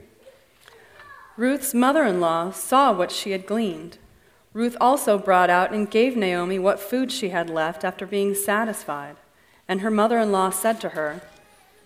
Ruth's 1.37 1.73
mother 1.73 2.03
in 2.03 2.19
law 2.19 2.51
saw 2.51 2.91
what 2.91 3.11
she 3.11 3.31
had 3.31 3.45
gleaned. 3.45 3.97
Ruth 4.53 4.75
also 4.81 5.17
brought 5.17 5.49
out 5.49 5.71
and 5.71 5.89
gave 5.89 6.17
Naomi 6.17 6.59
what 6.59 6.79
food 6.79 7.11
she 7.11 7.29
had 7.29 7.49
left 7.49 7.83
after 7.83 8.05
being 8.05 8.35
satisfied. 8.35 9.15
And 9.67 9.81
her 9.81 9.91
mother 9.91 10.19
in 10.19 10.31
law 10.31 10.49
said 10.49 10.81
to 10.81 10.89
her, 10.89 11.21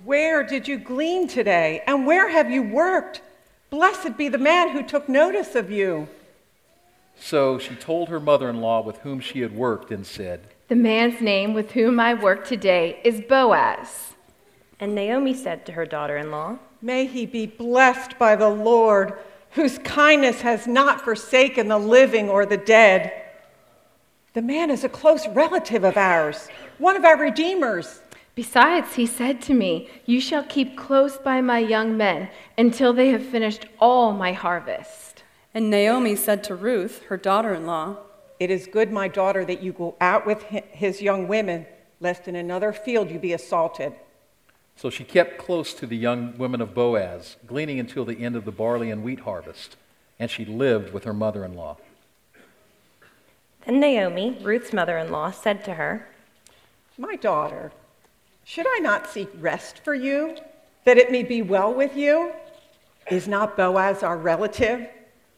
Where 0.03 0.43
did 0.43 0.67
you 0.67 0.77
glean 0.77 1.27
today? 1.27 1.83
And 1.85 2.07
where 2.07 2.29
have 2.29 2.49
you 2.49 2.63
worked? 2.63 3.21
Blessed 3.69 4.17
be 4.17 4.29
the 4.29 4.37
man 4.37 4.69
who 4.69 4.81
took 4.81 5.07
notice 5.07 5.55
of 5.55 5.69
you. 5.69 6.07
So 7.15 7.57
she 7.57 7.75
told 7.75 8.09
her 8.09 8.19
mother 8.19 8.49
in 8.49 8.61
law 8.61 8.81
with 8.81 8.97
whom 8.99 9.19
she 9.19 9.41
had 9.41 9.55
worked 9.55 9.91
and 9.91 10.05
said, 10.05 10.47
The 10.67 10.75
man's 10.75 11.21
name 11.21 11.53
with 11.53 11.71
whom 11.71 11.99
I 11.99 12.13
work 12.13 12.45
today 12.45 12.99
is 13.03 13.21
Boaz. 13.21 14.13
And 14.79 14.95
Naomi 14.95 15.33
said 15.33 15.65
to 15.65 15.71
her 15.73 15.85
daughter 15.85 16.17
in 16.17 16.31
law, 16.31 16.57
May 16.81 17.05
he 17.05 17.25
be 17.25 17.45
blessed 17.45 18.19
by 18.19 18.35
the 18.35 18.49
Lord, 18.49 19.13
whose 19.51 19.77
kindness 19.79 20.41
has 20.41 20.67
not 20.67 21.01
forsaken 21.01 21.67
the 21.67 21.77
living 21.77 22.29
or 22.29 22.45
the 22.45 22.57
dead. 22.57 23.13
The 24.33 24.41
man 24.41 24.71
is 24.71 24.83
a 24.83 24.89
close 24.89 25.27
relative 25.27 25.83
of 25.83 25.95
ours, 25.95 26.49
one 26.79 26.95
of 26.95 27.05
our 27.05 27.17
redeemers. 27.17 28.01
Besides, 28.35 28.95
he 28.95 29.05
said 29.05 29.41
to 29.43 29.53
me, 29.53 29.89
You 30.05 30.19
shall 30.19 30.43
keep 30.43 30.75
close 30.75 31.17
by 31.17 31.39
my 31.39 31.59
young 31.59 31.95
men 31.95 32.29
until 32.57 32.91
they 32.91 33.09
have 33.09 33.23
finished 33.23 33.67
all 33.79 34.11
my 34.11 34.33
harvest. 34.33 35.12
And 35.53 35.69
Naomi 35.69 36.15
said 36.15 36.43
to 36.45 36.55
Ruth, 36.55 37.03
her 37.05 37.17
daughter 37.17 37.53
in 37.53 37.65
law, 37.65 37.97
It 38.39 38.49
is 38.49 38.67
good, 38.67 38.91
my 38.91 39.07
daughter, 39.07 39.45
that 39.45 39.61
you 39.61 39.71
go 39.71 39.95
out 40.01 40.25
with 40.25 40.43
his 40.43 41.01
young 41.01 41.27
women, 41.27 41.67
lest 41.99 42.27
in 42.27 42.35
another 42.35 42.73
field 42.73 43.11
you 43.11 43.19
be 43.19 43.33
assaulted. 43.33 43.93
So 44.75 44.89
she 44.89 45.03
kept 45.03 45.37
close 45.37 45.73
to 45.75 45.85
the 45.85 45.95
young 45.95 46.35
women 46.37 46.59
of 46.59 46.73
Boaz, 46.73 47.37
gleaning 47.45 47.79
until 47.79 48.05
the 48.05 48.23
end 48.23 48.35
of 48.35 48.45
the 48.45 48.51
barley 48.51 48.89
and 48.89 49.03
wheat 49.03 49.21
harvest, 49.21 49.77
and 50.19 50.31
she 50.31 50.45
lived 50.45 50.91
with 50.93 51.03
her 51.03 51.13
mother 51.13 51.45
in 51.45 51.53
law. 51.53 51.77
Then 53.65 53.79
Naomi, 53.79 54.37
Ruth's 54.41 54.73
mother 54.73 54.97
in 54.97 55.11
law, 55.11 55.31
said 55.31 55.63
to 55.65 55.75
her, 55.75 56.09
My 56.97 57.15
daughter, 57.15 57.71
should 58.43 58.65
I 58.67 58.79
not 58.79 59.07
seek 59.07 59.29
rest 59.39 59.81
for 59.83 59.93
you, 59.93 60.35
that 60.85 60.97
it 60.97 61.11
may 61.11 61.23
be 61.23 61.41
well 61.41 61.73
with 61.73 61.95
you? 61.95 62.33
Is 63.09 63.27
not 63.27 63.55
Boaz 63.55 64.01
our 64.01 64.17
relative, 64.17 64.87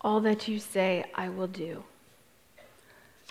All 0.00 0.20
that 0.20 0.48
you 0.48 0.58
say, 0.58 1.04
I 1.14 1.28
will 1.28 1.46
do. 1.46 1.84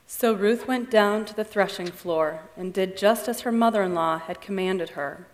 So 0.05 0.33
Ruth 0.33 0.67
went 0.67 0.89
down 0.89 1.25
to 1.25 1.35
the 1.35 1.43
threshing 1.43 1.87
floor 1.87 2.41
and 2.55 2.73
did 2.73 2.97
just 2.97 3.27
as 3.27 3.41
her 3.41 3.51
mother 3.51 3.83
in 3.83 3.93
law 3.93 4.19
had 4.19 4.41
commanded 4.41 4.91
her. 4.91 5.27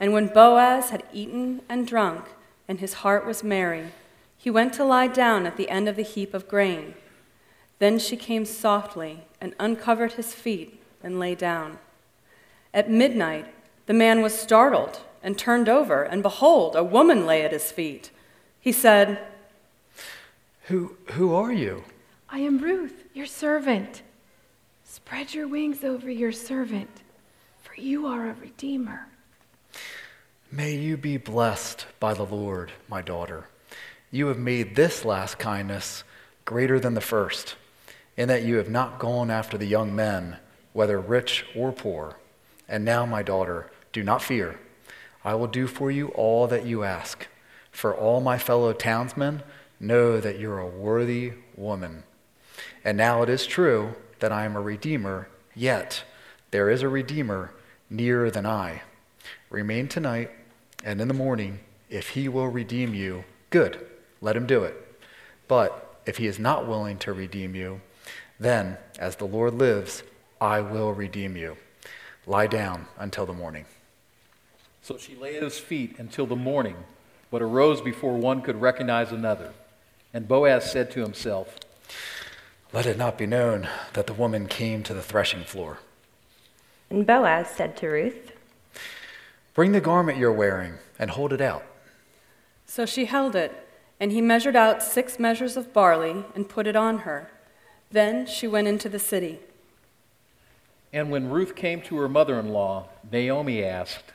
And 0.00 0.12
when 0.12 0.28
Boaz 0.28 0.90
had 0.90 1.04
eaten 1.12 1.62
and 1.68 1.86
drunk, 1.86 2.24
and 2.66 2.80
his 2.80 2.94
heart 2.94 3.26
was 3.26 3.44
merry, 3.44 3.92
he 4.36 4.50
went 4.50 4.72
to 4.74 4.84
lie 4.84 5.06
down 5.06 5.46
at 5.46 5.56
the 5.56 5.68
end 5.68 5.88
of 5.88 5.96
the 5.96 6.02
heap 6.02 6.34
of 6.34 6.48
grain. 6.48 6.94
Then 7.78 7.98
she 7.98 8.16
came 8.16 8.44
softly 8.44 9.24
and 9.40 9.54
uncovered 9.58 10.12
his 10.12 10.32
feet 10.32 10.82
and 11.02 11.18
lay 11.18 11.34
down. 11.34 11.78
At 12.72 12.90
midnight, 12.90 13.46
the 13.86 13.92
man 13.92 14.22
was 14.22 14.38
startled 14.38 15.00
and 15.22 15.36
turned 15.36 15.68
over, 15.68 16.02
and 16.02 16.22
behold, 16.22 16.76
a 16.76 16.84
woman 16.84 17.26
lay 17.26 17.42
at 17.42 17.52
his 17.52 17.70
feet. 17.70 18.10
He 18.60 18.72
said, 18.72 19.18
Who, 20.70 20.96
who 21.14 21.34
are 21.34 21.52
you? 21.52 21.82
I 22.28 22.38
am 22.38 22.58
Ruth, 22.58 23.02
your 23.12 23.26
servant. 23.26 24.02
Spread 24.84 25.34
your 25.34 25.48
wings 25.48 25.82
over 25.82 26.08
your 26.08 26.30
servant, 26.30 27.02
for 27.60 27.74
you 27.74 28.06
are 28.06 28.30
a 28.30 28.34
redeemer. 28.34 29.08
May 30.48 30.76
you 30.76 30.96
be 30.96 31.16
blessed 31.16 31.86
by 31.98 32.14
the 32.14 32.22
Lord, 32.22 32.70
my 32.88 33.02
daughter. 33.02 33.48
You 34.12 34.28
have 34.28 34.38
made 34.38 34.76
this 34.76 35.04
last 35.04 35.40
kindness 35.40 36.04
greater 36.44 36.78
than 36.78 36.94
the 36.94 37.00
first, 37.00 37.56
in 38.16 38.28
that 38.28 38.44
you 38.44 38.54
have 38.58 38.70
not 38.70 39.00
gone 39.00 39.28
after 39.28 39.58
the 39.58 39.66
young 39.66 39.92
men, 39.92 40.36
whether 40.72 41.00
rich 41.00 41.46
or 41.56 41.72
poor. 41.72 42.16
And 42.68 42.84
now, 42.84 43.04
my 43.04 43.24
daughter, 43.24 43.72
do 43.92 44.04
not 44.04 44.22
fear. 44.22 44.60
I 45.24 45.34
will 45.34 45.48
do 45.48 45.66
for 45.66 45.90
you 45.90 46.10
all 46.10 46.46
that 46.46 46.64
you 46.64 46.84
ask. 46.84 47.26
For 47.72 47.92
all 47.92 48.20
my 48.20 48.38
fellow 48.38 48.72
townsmen 48.72 49.42
know 49.80 50.20
that 50.20 50.38
you're 50.38 50.58
a 50.58 50.66
worthy 50.66 51.32
woman. 51.56 52.04
And 52.84 52.96
now 52.96 53.22
it 53.22 53.28
is 53.28 53.46
true 53.46 53.94
that 54.20 54.30
I 54.30 54.44
am 54.44 54.54
a 54.54 54.60
redeemer, 54.60 55.28
yet 55.54 56.04
there 56.50 56.68
is 56.68 56.82
a 56.82 56.88
redeemer 56.88 57.52
nearer 57.88 58.30
than 58.30 58.46
I. 58.46 58.82
Remain 59.48 59.88
tonight, 59.88 60.30
and 60.84 61.00
in 61.00 61.08
the 61.08 61.14
morning, 61.14 61.60
if 61.88 62.10
he 62.10 62.28
will 62.28 62.48
redeem 62.48 62.94
you, 62.94 63.24
good, 63.48 63.84
let 64.20 64.36
him 64.36 64.46
do 64.46 64.62
it. 64.62 64.76
But 65.48 66.00
if 66.06 66.18
he 66.18 66.26
is 66.26 66.38
not 66.38 66.68
willing 66.68 66.98
to 66.98 67.12
redeem 67.12 67.54
you, 67.54 67.80
then, 68.38 68.78
as 68.98 69.16
the 69.16 69.26
Lord 69.26 69.54
lives, 69.54 70.02
I 70.40 70.60
will 70.60 70.92
redeem 70.92 71.36
you. 71.36 71.56
Lie 72.26 72.46
down 72.46 72.86
until 72.98 73.26
the 73.26 73.32
morning. 73.32 73.64
So 74.82 74.96
she 74.96 75.14
lay 75.14 75.36
at 75.36 75.42
his 75.42 75.58
feet 75.58 75.98
until 75.98 76.26
the 76.26 76.36
morning, 76.36 76.76
but 77.30 77.42
arose 77.42 77.80
before 77.80 78.16
one 78.16 78.40
could 78.40 78.60
recognize 78.60 79.12
another. 79.12 79.52
And 80.12 80.26
Boaz 80.26 80.70
said 80.70 80.90
to 80.92 81.00
himself, 81.00 81.58
Let 82.72 82.86
it 82.86 82.98
not 82.98 83.16
be 83.16 83.26
known 83.26 83.68
that 83.92 84.06
the 84.06 84.12
woman 84.12 84.46
came 84.46 84.82
to 84.82 84.94
the 84.94 85.02
threshing 85.02 85.44
floor. 85.44 85.78
And 86.88 87.06
Boaz 87.06 87.48
said 87.48 87.76
to 87.78 87.88
Ruth, 87.88 88.32
Bring 89.54 89.72
the 89.72 89.80
garment 89.80 90.18
you're 90.18 90.32
wearing 90.32 90.74
and 90.98 91.10
hold 91.10 91.32
it 91.32 91.40
out. 91.40 91.64
So 92.66 92.86
she 92.86 93.04
held 93.04 93.36
it, 93.36 93.68
and 94.00 94.10
he 94.10 94.20
measured 94.20 94.56
out 94.56 94.82
six 94.82 95.18
measures 95.18 95.56
of 95.56 95.72
barley 95.72 96.24
and 96.34 96.48
put 96.48 96.66
it 96.66 96.76
on 96.76 96.98
her. 97.00 97.30
Then 97.90 98.26
she 98.26 98.46
went 98.46 98.68
into 98.68 98.88
the 98.88 98.98
city. 98.98 99.40
And 100.92 101.10
when 101.10 101.30
Ruth 101.30 101.54
came 101.54 101.82
to 101.82 101.96
her 101.98 102.08
mother 102.08 102.38
in 102.40 102.48
law, 102.48 102.88
Naomi 103.10 103.64
asked, 103.64 104.12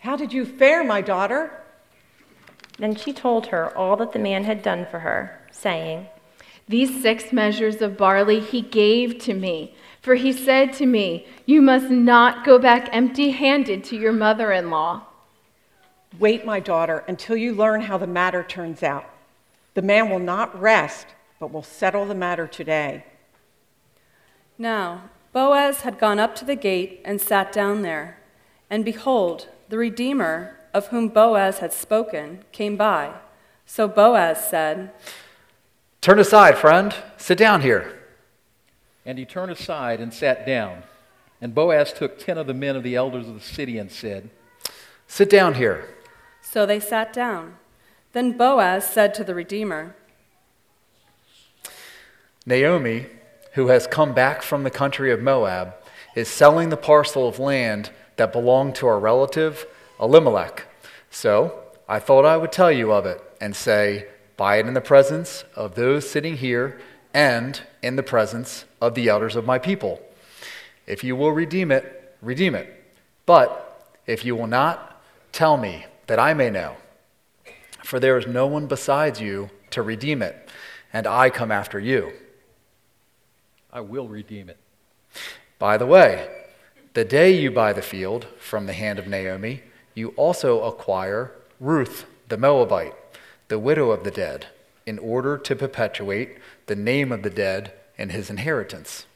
How 0.00 0.16
did 0.16 0.32
you 0.32 0.44
fare, 0.44 0.84
my 0.84 1.00
daughter? 1.00 1.62
Then 2.78 2.94
she 2.94 3.12
told 3.12 3.46
her 3.46 3.76
all 3.76 3.96
that 3.96 4.12
the 4.12 4.18
man 4.18 4.44
had 4.44 4.62
done 4.62 4.86
for 4.86 5.00
her, 5.00 5.40
saying, 5.50 6.06
These 6.68 7.02
six 7.02 7.32
measures 7.32 7.82
of 7.82 7.96
barley 7.96 8.40
he 8.40 8.62
gave 8.62 9.18
to 9.20 9.34
me, 9.34 9.74
for 10.00 10.14
he 10.14 10.32
said 10.32 10.72
to 10.74 10.86
me, 10.86 11.26
You 11.44 11.60
must 11.60 11.90
not 11.90 12.44
go 12.44 12.58
back 12.58 12.88
empty 12.92 13.30
handed 13.30 13.82
to 13.84 13.96
your 13.96 14.12
mother 14.12 14.52
in 14.52 14.70
law. 14.70 15.02
Wait, 16.18 16.44
my 16.44 16.60
daughter, 16.60 17.04
until 17.08 17.36
you 17.36 17.52
learn 17.52 17.82
how 17.82 17.98
the 17.98 18.06
matter 18.06 18.42
turns 18.42 18.82
out. 18.82 19.04
The 19.74 19.82
man 19.82 20.08
will 20.08 20.18
not 20.18 20.58
rest, 20.58 21.08
but 21.38 21.52
will 21.52 21.62
settle 21.62 22.06
the 22.06 22.14
matter 22.14 22.46
today. 22.46 23.04
Now, 24.56 25.10
Boaz 25.32 25.82
had 25.82 25.98
gone 25.98 26.18
up 26.18 26.34
to 26.36 26.44
the 26.44 26.56
gate 26.56 27.00
and 27.04 27.20
sat 27.20 27.52
down 27.52 27.82
there. 27.82 28.18
And 28.70 28.84
behold, 28.84 29.48
the 29.68 29.78
Redeemer, 29.78 30.57
of 30.74 30.88
whom 30.88 31.08
Boaz 31.08 31.58
had 31.58 31.72
spoken, 31.72 32.44
came 32.52 32.76
by. 32.76 33.14
So 33.66 33.88
Boaz 33.88 34.48
said, 34.48 34.92
Turn 36.00 36.18
aside, 36.18 36.56
friend. 36.56 36.94
Sit 37.16 37.38
down 37.38 37.62
here. 37.62 37.98
And 39.04 39.18
he 39.18 39.24
turned 39.24 39.50
aside 39.50 40.00
and 40.00 40.12
sat 40.12 40.46
down. 40.46 40.84
And 41.40 41.54
Boaz 41.54 41.92
took 41.92 42.18
ten 42.18 42.38
of 42.38 42.46
the 42.46 42.54
men 42.54 42.76
of 42.76 42.82
the 42.82 42.94
elders 42.94 43.28
of 43.28 43.34
the 43.34 43.40
city 43.40 43.78
and 43.78 43.90
said, 43.90 44.30
Sit 45.06 45.30
down 45.30 45.54
here. 45.54 45.88
So 46.40 46.66
they 46.66 46.80
sat 46.80 47.12
down. 47.12 47.56
Then 48.12 48.36
Boaz 48.36 48.88
said 48.88 49.14
to 49.14 49.24
the 49.24 49.34
Redeemer, 49.34 49.94
Naomi, 52.46 53.06
who 53.52 53.68
has 53.68 53.86
come 53.86 54.14
back 54.14 54.42
from 54.42 54.64
the 54.64 54.70
country 54.70 55.12
of 55.12 55.20
Moab, 55.20 55.74
is 56.14 56.28
selling 56.28 56.70
the 56.70 56.76
parcel 56.76 57.28
of 57.28 57.38
land 57.38 57.90
that 58.16 58.32
belonged 58.32 58.74
to 58.76 58.86
our 58.86 58.98
relative 58.98 59.66
Elimelech. 60.00 60.66
So 61.10 61.60
I 61.88 61.98
thought 61.98 62.24
I 62.24 62.36
would 62.36 62.52
tell 62.52 62.72
you 62.72 62.92
of 62.92 63.06
it 63.06 63.22
and 63.40 63.54
say, 63.54 64.06
Buy 64.36 64.58
it 64.58 64.66
in 64.66 64.74
the 64.74 64.80
presence 64.80 65.42
of 65.56 65.74
those 65.74 66.08
sitting 66.08 66.36
here 66.36 66.80
and 67.12 67.60
in 67.82 67.96
the 67.96 68.04
presence 68.04 68.64
of 68.80 68.94
the 68.94 69.08
elders 69.08 69.34
of 69.34 69.44
my 69.44 69.58
people. 69.58 70.00
If 70.86 71.02
you 71.02 71.16
will 71.16 71.32
redeem 71.32 71.72
it, 71.72 72.16
redeem 72.22 72.54
it. 72.54 72.72
But 73.26 73.92
if 74.06 74.24
you 74.24 74.36
will 74.36 74.46
not, 74.46 75.02
tell 75.32 75.56
me 75.56 75.86
that 76.06 76.20
I 76.20 76.34
may 76.34 76.50
know. 76.50 76.76
For 77.82 77.98
there 77.98 78.16
is 78.16 78.26
no 78.26 78.46
one 78.46 78.66
besides 78.66 79.20
you 79.20 79.50
to 79.70 79.82
redeem 79.82 80.22
it, 80.22 80.48
and 80.92 81.06
I 81.06 81.30
come 81.30 81.50
after 81.50 81.80
you. 81.80 82.12
I 83.72 83.80
will 83.80 84.08
redeem 84.08 84.48
it. 84.48 84.58
By 85.58 85.76
the 85.76 85.86
way, 85.86 86.28
the 86.94 87.04
day 87.04 87.32
you 87.32 87.50
buy 87.50 87.72
the 87.72 87.82
field 87.82 88.26
from 88.38 88.66
the 88.66 88.72
hand 88.72 88.98
of 88.98 89.06
Naomi, 89.06 89.62
you 89.98 90.14
also 90.16 90.62
acquire 90.62 91.32
Ruth 91.60 92.06
the 92.28 92.38
Moabite, 92.38 92.94
the 93.48 93.58
widow 93.58 93.90
of 93.90 94.04
the 94.04 94.10
dead, 94.10 94.46
in 94.86 94.98
order 94.98 95.36
to 95.36 95.56
perpetuate 95.56 96.38
the 96.66 96.76
name 96.76 97.10
of 97.12 97.22
the 97.22 97.30
dead 97.30 97.72
and 97.98 98.12
his 98.12 98.30
inheritance. 98.30 99.06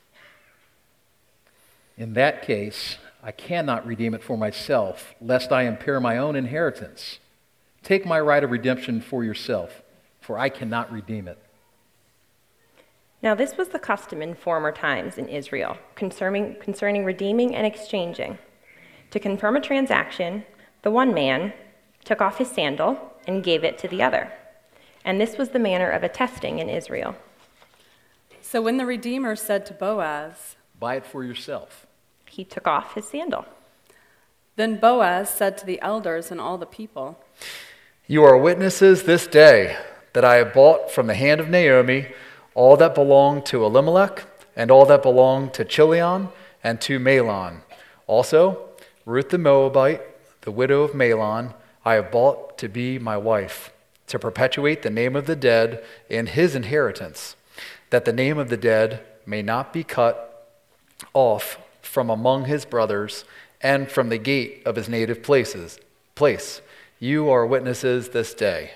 In 1.97 2.15
that 2.15 2.43
case, 2.43 2.99
I 3.23 3.31
cannot 3.31 3.87
redeem 3.87 4.15
it 4.15 4.25
for 4.25 4.37
myself, 4.37 5.15
lest 5.21 5.53
I 5.53 5.63
impair 5.63 6.01
my 6.01 6.19
own 6.19 6.35
inheritance. 6.35 7.21
Take 7.83 8.05
my 8.05 8.19
right 8.19 8.43
of 8.43 8.51
redemption 8.51 9.01
for 9.01 9.23
yourself, 9.23 9.83
for 10.21 10.39
I 10.39 10.49
cannot 10.49 10.93
redeem 10.93 11.29
it. 11.29 11.39
Now, 13.23 13.37
this 13.37 13.57
was 13.57 13.69
the 13.69 13.79
custom 13.79 14.21
in 14.21 14.35
former 14.35 14.73
times 14.73 15.17
in 15.17 15.29
Israel 15.29 15.77
concerning, 15.95 16.57
concerning 16.57 17.05
redeeming 17.05 17.55
and 17.55 17.65
exchanging. 17.65 18.39
To 19.13 19.21
confirm 19.21 19.57
a 19.57 19.61
transaction, 19.61 20.45
the 20.83 20.91
one 20.91 21.15
man 21.15 21.53
took 22.05 22.21
off 22.21 22.39
his 22.39 22.51
sandal 22.51 22.99
and 23.27 23.45
gave 23.45 23.65
it 23.65 23.79
to 23.79 23.89
the 23.89 24.03
other. 24.03 24.33
And 25.05 25.21
this 25.21 25.39
was 25.39 25.51
the 25.51 25.59
manner 25.59 25.91
of 25.91 26.03
attesting 26.03 26.59
in 26.59 26.69
Israel. 26.69 27.17
So 28.41 28.61
when 28.61 28.77
the 28.77 28.87
Redeemer 28.87 29.37
said 29.37 29.65
to 29.67 29.75
Boaz, 29.75 30.57
Buy 30.79 30.97
it 30.97 31.07
for 31.07 31.25
yourself. 31.25 31.87
He 32.27 32.45
took 32.45 32.67
off 32.67 32.95
his 32.95 33.09
sandal. 33.09 33.45
Then 34.57 34.79
Boaz 34.79 35.31
said 35.31 35.57
to 35.59 35.67
the 35.67 35.81
elders 35.81 36.31
and 36.31 36.41
all 36.41 36.59
the 36.59 36.67
people, 36.67 37.19
You 38.07 38.25
are 38.25 38.37
witnesses 38.37 39.05
this 39.05 39.27
day 39.27 39.77
that 40.13 40.25
I 40.25 40.37
have 40.37 40.53
bought 40.53 40.91
from 40.91 41.07
the 41.07 41.15
hand 41.15 41.41
of 41.41 41.49
Naomi 41.49 42.09
all 42.55 42.77
that 42.77 42.95
belonged 42.95 43.47
to 43.47 43.65
Elimelech 43.65 44.25
and 44.55 44.71
all 44.71 44.85
that 44.87 45.03
belonged 45.03 45.55
to 45.55 45.65
Chilion 45.65 46.29
and 46.63 46.81
to 46.83 46.99
Mahlon. 46.99 47.63
Also, 48.07 48.69
Ruth 49.07 49.31
the 49.31 49.39
Moabite, 49.39 50.03
the 50.43 50.51
widow 50.51 50.83
of 50.83 50.93
Mahlon, 50.93 51.55
I 51.85 51.95
have 51.95 52.13
bought 52.13 52.59
to 52.59 52.69
be 52.69 52.99
my 52.99 53.17
wife, 53.17 53.73
to 54.09 54.19
perpetuate 54.19 54.83
the 54.83 54.91
name 54.91 55.17
of 55.17 55.27
the 55.27 55.37
dead 55.37 55.83
in 56.09 56.27
his 56.27 56.55
inheritance, 56.55 57.35
that 57.91 58.05
the 58.05 58.13
name 58.13 58.39
of 58.39 58.49
the 58.49 58.57
dead 58.57 59.05
may 59.27 59.43
not 59.43 59.73
be 59.73 59.83
cut 59.83 60.49
off 61.15 61.59
from 61.81 62.11
among 62.11 62.45
his 62.45 62.65
brothers 62.65 63.25
and 63.61 63.91
from 63.91 64.09
the 64.09 64.19
gate 64.19 64.63
of 64.67 64.77
his 64.77 64.89
native 64.89 65.23
places. 65.23 65.79
Place. 66.15 66.61
You 66.99 67.31
are 67.31 67.47
witnesses 67.47 68.11
this 68.11 68.35
day. 68.35 68.73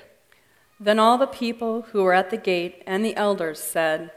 Then 0.78 0.98
all 0.98 1.16
the 1.16 1.26
people 1.26 1.82
who 1.92 2.02
were 2.02 2.12
at 2.12 2.30
the 2.30 2.36
gate 2.36 2.82
and 2.86 3.04
the 3.04 3.16
elders 3.16 3.58
said, 3.58 4.10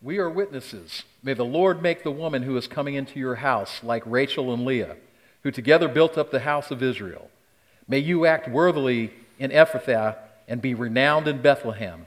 We 0.00 0.18
are 0.18 0.30
witnesses. 0.30 1.04
May 1.22 1.34
the 1.34 1.44
Lord 1.44 1.82
make 1.82 2.02
the 2.02 2.10
woman 2.10 2.42
who 2.42 2.56
is 2.56 2.68
coming 2.68 2.94
into 2.94 3.18
your 3.18 3.36
house 3.36 3.82
like 3.82 4.02
Rachel 4.06 4.52
and 4.52 4.64
Leah, 4.64 4.96
who 5.44 5.52
together 5.52 5.86
built 5.86 6.18
up 6.18 6.32
the 6.32 6.40
house 6.40 6.72
of 6.72 6.82
Israel. 6.82 7.30
May 7.86 8.00
you 8.00 8.26
act 8.26 8.48
worthily 8.48 9.12
in 9.38 9.52
Ephrathah 9.52 10.16
and 10.48 10.60
be 10.60 10.74
renowned 10.74 11.28
in 11.28 11.40
Bethlehem. 11.40 12.06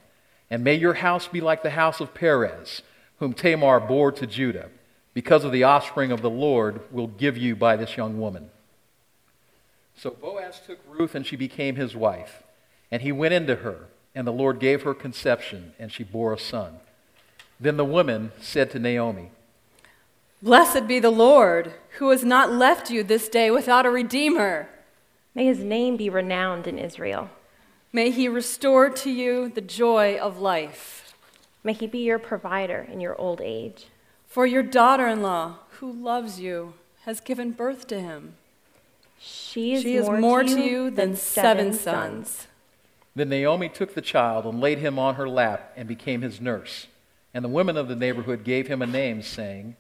And 0.49 0.63
may 0.63 0.75
your 0.75 0.95
house 0.95 1.27
be 1.27 1.39
like 1.39 1.63
the 1.63 1.71
house 1.71 2.01
of 2.01 2.13
Perez, 2.13 2.81
whom 3.19 3.33
Tamar 3.33 3.79
bore 3.79 4.11
to 4.13 4.27
Judah, 4.27 4.69
because 5.13 5.43
of 5.43 5.51
the 5.51 5.63
offspring 5.63 6.11
of 6.11 6.21
the 6.21 6.29
Lord 6.29 6.81
will 6.91 7.07
give 7.07 7.37
you 7.37 7.55
by 7.55 7.75
this 7.75 7.95
young 7.97 8.19
woman. 8.19 8.49
So 9.95 10.11
Boaz 10.11 10.61
took 10.65 10.79
Ruth, 10.87 11.15
and 11.15 11.25
she 11.25 11.35
became 11.35 11.75
his 11.75 11.95
wife. 11.95 12.43
And 12.91 13.01
he 13.01 13.11
went 13.11 13.33
into 13.33 13.57
her, 13.57 13.87
and 14.13 14.25
the 14.25 14.31
Lord 14.31 14.59
gave 14.59 14.83
her 14.83 14.93
conception, 14.93 15.73
and 15.79 15.91
she 15.91 16.03
bore 16.03 16.33
a 16.33 16.39
son. 16.39 16.75
Then 17.59 17.77
the 17.77 17.85
woman 17.85 18.31
said 18.39 18.69
to 18.71 18.79
Naomi, 18.79 19.31
Blessed 20.41 20.87
be 20.87 20.99
the 20.99 21.09
Lord, 21.09 21.73
who 21.97 22.11
has 22.11 22.23
not 22.23 22.51
left 22.51 22.91
you 22.91 23.03
this 23.03 23.27
day 23.27 23.49
without 23.49 23.87
a 23.87 23.89
redeemer. 23.89 24.69
May 25.33 25.45
his 25.45 25.59
name 25.59 25.97
be 25.97 26.09
renowned 26.09 26.67
in 26.67 26.77
Israel. 26.77 27.31
May 27.91 28.11
he 28.11 28.27
restore 28.27 28.89
to 28.89 29.09
you 29.09 29.49
the 29.49 29.61
joy 29.61 30.17
of 30.17 30.39
life. 30.39 31.15
May 31.63 31.73
he 31.73 31.87
be 31.87 31.99
your 31.99 32.19
provider 32.19 32.87
in 32.91 33.01
your 33.01 33.19
old 33.19 33.41
age. 33.41 33.87
For 34.27 34.45
your 34.45 34.61
daughter 34.61 35.07
in 35.07 35.23
law, 35.23 35.55
who 35.79 35.91
loves 35.91 36.39
you, 36.39 36.73
has 37.05 37.19
given 37.19 37.51
birth 37.51 37.87
to 37.87 37.99
him. 37.99 38.35
She 39.19 39.73
is, 39.73 39.81
She 39.81 39.95
is 39.95 40.05
more, 40.05 40.19
more 40.19 40.43
to 40.43 40.61
you 40.61 40.91
than 40.91 41.15
seven 41.15 41.73
sons. 41.73 42.47
Then 43.15 43.29
Naomi 43.29 43.69
took 43.69 43.95
the 43.95 44.01
child 44.01 44.45
and 44.45 44.61
laid 44.61 44.77
him 44.77 44.99
on 44.99 45.15
her 45.15 45.27
lap 45.27 45.73
and 45.75 45.87
became 45.87 46.21
his 46.21 46.39
nurse. 46.39 46.85
And 47.33 47.43
the 47.43 47.49
women 47.49 47.75
of 47.75 47.87
the 47.87 47.95
neighborhood 47.95 48.43
gave 48.43 48.67
him 48.67 48.83
a 48.83 48.87
name, 48.87 49.23
saying, 49.23 49.75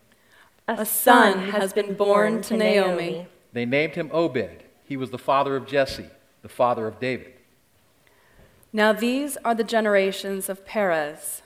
A 0.67 0.85
son 0.85 1.49
has 1.51 1.71
been 1.71 1.93
born 1.93 2.41
to 2.41 2.57
Naomi. 2.57 3.27
They 3.53 3.65
named 3.65 3.95
him 3.95 4.09
Obed. 4.11 4.63
He 4.83 4.97
was 4.97 5.11
the 5.11 5.17
father 5.17 5.55
of 5.55 5.65
Jesse, 5.65 6.09
the 6.41 6.49
father 6.49 6.87
of 6.87 6.99
David. 6.99 7.33
Now 8.73 8.91
these 8.91 9.37
are 9.45 9.55
the 9.55 9.63
generations 9.63 10.49
of 10.49 10.65
Perez. 10.65 11.41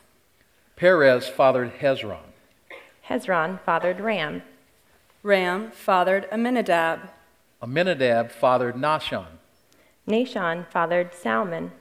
Perez 0.75 1.27
fathered 1.27 1.77
Hezron. 1.79 2.33
Hezron 3.09 3.61
fathered 3.61 3.99
Ram. 3.99 4.41
Ram 5.21 5.69
fathered 5.69 6.27
Aminadab. 6.31 7.01
Aminadab 7.61 8.31
fathered 8.31 8.75
Nahshon. 8.75 9.37
Nahshon 10.07 10.65
fathered 10.71 11.13
Salmon. 11.13 11.71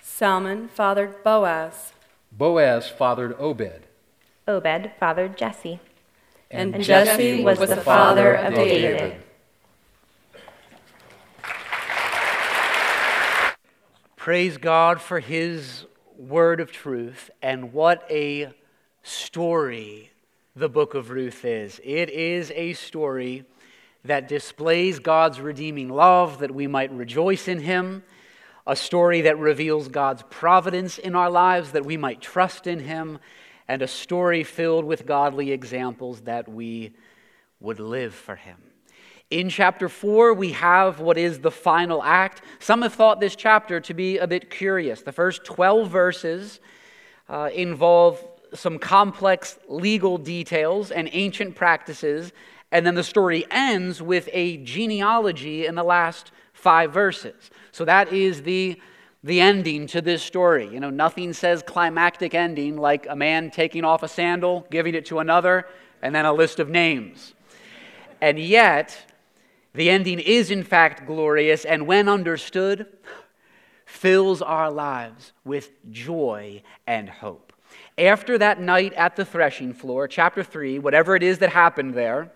Salmon 0.00 0.68
fathered 0.68 1.22
Boaz. 1.22 1.92
Boaz 2.32 2.88
fathered 2.88 3.36
Obed. 3.38 3.82
Obed 4.48 4.92
fathered 4.98 5.36
Jesse. 5.36 5.80
And, 6.52 6.74
And 6.74 6.84
Jesse, 6.84 7.10
Jesse 7.10 7.44
was, 7.44 7.58
was 7.58 7.70
the 7.70 7.76
the 7.76 7.80
father 7.80 8.36
father 8.36 8.46
of 8.46 8.52
of 8.52 8.58
David. 8.58 8.98
David. 8.98 9.22
Praise 14.16 14.58
God 14.58 15.00
for 15.00 15.18
his 15.18 15.86
word 16.16 16.60
of 16.60 16.70
truth 16.70 17.30
and 17.42 17.72
what 17.72 18.06
a 18.08 18.52
story 19.02 20.10
the 20.54 20.68
book 20.68 20.94
of 20.94 21.10
Ruth 21.10 21.44
is. 21.44 21.80
It 21.82 22.10
is 22.10 22.52
a 22.54 22.74
story 22.74 23.44
that 24.04 24.28
displays 24.28 24.98
God's 24.98 25.40
redeeming 25.40 25.88
love 25.88 26.38
that 26.38 26.54
we 26.54 26.66
might 26.66 26.92
rejoice 26.92 27.48
in 27.48 27.60
him, 27.60 28.02
a 28.66 28.76
story 28.76 29.22
that 29.22 29.38
reveals 29.38 29.88
God's 29.88 30.22
providence 30.30 30.98
in 30.98 31.16
our 31.16 31.30
lives 31.30 31.72
that 31.72 31.86
we 31.86 31.96
might 31.96 32.20
trust 32.20 32.66
in 32.66 32.80
him, 32.80 33.18
and 33.68 33.82
a 33.82 33.88
story 33.88 34.44
filled 34.44 34.84
with 34.84 35.06
godly 35.06 35.52
examples 35.52 36.22
that 36.22 36.48
we 36.48 36.94
would 37.60 37.80
live 37.80 38.14
for 38.14 38.36
him. 38.36 38.58
In 39.30 39.48
chapter 39.48 39.88
4, 39.88 40.34
we 40.34 40.52
have 40.52 41.00
what 41.00 41.16
is 41.16 41.38
the 41.38 41.50
final 41.50 42.02
act. 42.02 42.42
Some 42.58 42.82
have 42.82 42.92
thought 42.92 43.18
this 43.18 43.34
chapter 43.34 43.80
to 43.80 43.94
be 43.94 44.18
a 44.18 44.26
bit 44.26 44.50
curious. 44.50 45.00
The 45.00 45.12
first 45.12 45.44
12 45.44 45.88
verses 45.88 46.60
uh, 47.30 47.48
involve 47.54 48.22
some 48.52 48.78
complex 48.78 49.58
legal 49.68 50.18
details 50.18 50.90
and 50.90 51.08
ancient 51.12 51.54
practices, 51.54 52.32
and 52.70 52.84
then 52.84 52.94
the 52.94 53.04
story 53.04 53.46
ends 53.50 54.02
with 54.02 54.28
a 54.32 54.58
genealogy 54.58 55.64
in 55.64 55.74
the 55.76 55.84
last 55.84 56.30
five 56.52 56.92
verses. 56.92 57.50
So 57.70 57.84
that 57.86 58.12
is 58.12 58.42
the, 58.42 58.78
the 59.24 59.40
ending 59.40 59.86
to 59.88 60.00
this 60.00 60.22
story. 60.22 60.68
You 60.68 60.80
know, 60.80 60.90
nothing 60.90 61.32
says 61.32 61.62
climactic 61.62 62.34
ending 62.34 62.76
like 62.76 63.06
a 63.08 63.16
man 63.16 63.50
taking 63.50 63.84
off 63.84 64.02
a 64.02 64.08
sandal, 64.08 64.66
giving 64.70 64.94
it 64.94 65.06
to 65.06 65.20
another, 65.20 65.66
and 66.02 66.14
then 66.14 66.24
a 66.24 66.32
list 66.32 66.58
of 66.58 66.68
names. 66.68 67.34
And 68.20 68.38
yet, 68.38 69.12
the 69.74 69.90
ending 69.90 70.18
is 70.18 70.50
in 70.50 70.64
fact 70.64 71.06
glorious, 71.06 71.64
and 71.64 71.86
when 71.86 72.08
understood, 72.08 72.86
fills 73.84 74.42
our 74.42 74.70
lives 74.70 75.32
with 75.44 75.70
joy 75.90 76.62
and 76.86 77.08
hope. 77.08 77.52
After 77.98 78.38
that 78.38 78.60
night 78.60 78.92
at 78.94 79.16
the 79.16 79.24
threshing 79.24 79.72
floor, 79.74 80.08
chapter 80.08 80.42
3, 80.42 80.78
whatever 80.78 81.14
it 81.14 81.22
is 81.22 81.38
that 81.38 81.50
happened 81.50 81.94
there, 81.94 82.32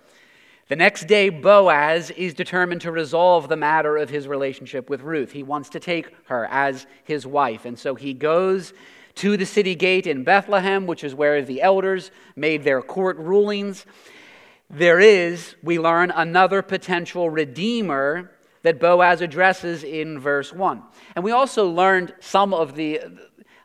the 0.68 0.76
next 0.76 1.06
day, 1.06 1.28
Boaz 1.28 2.10
is 2.10 2.34
determined 2.34 2.80
to 2.80 2.90
resolve 2.90 3.48
the 3.48 3.56
matter 3.56 3.96
of 3.96 4.10
his 4.10 4.26
relationship 4.26 4.90
with 4.90 5.02
Ruth. 5.02 5.32
He 5.32 5.42
wants 5.42 5.68
to 5.70 5.80
take 5.80 6.12
her 6.26 6.46
as 6.46 6.86
his 7.04 7.26
wife. 7.26 7.64
And 7.64 7.78
so 7.78 7.94
he 7.94 8.12
goes 8.12 8.72
to 9.16 9.36
the 9.36 9.46
city 9.46 9.74
gate 9.74 10.06
in 10.06 10.24
Bethlehem, 10.24 10.86
which 10.86 11.04
is 11.04 11.14
where 11.14 11.42
the 11.42 11.62
elders 11.62 12.10
made 12.34 12.64
their 12.64 12.82
court 12.82 13.16
rulings. 13.16 13.86
There 14.68 14.98
is, 14.98 15.54
we 15.62 15.78
learn, 15.78 16.10
another 16.10 16.62
potential 16.62 17.30
redeemer 17.30 18.32
that 18.62 18.80
Boaz 18.80 19.20
addresses 19.20 19.84
in 19.84 20.18
verse 20.18 20.52
1. 20.52 20.82
And 21.14 21.24
we 21.24 21.30
also 21.30 21.68
learned 21.68 22.12
some 22.18 22.52
of 22.52 22.74
the, 22.74 23.00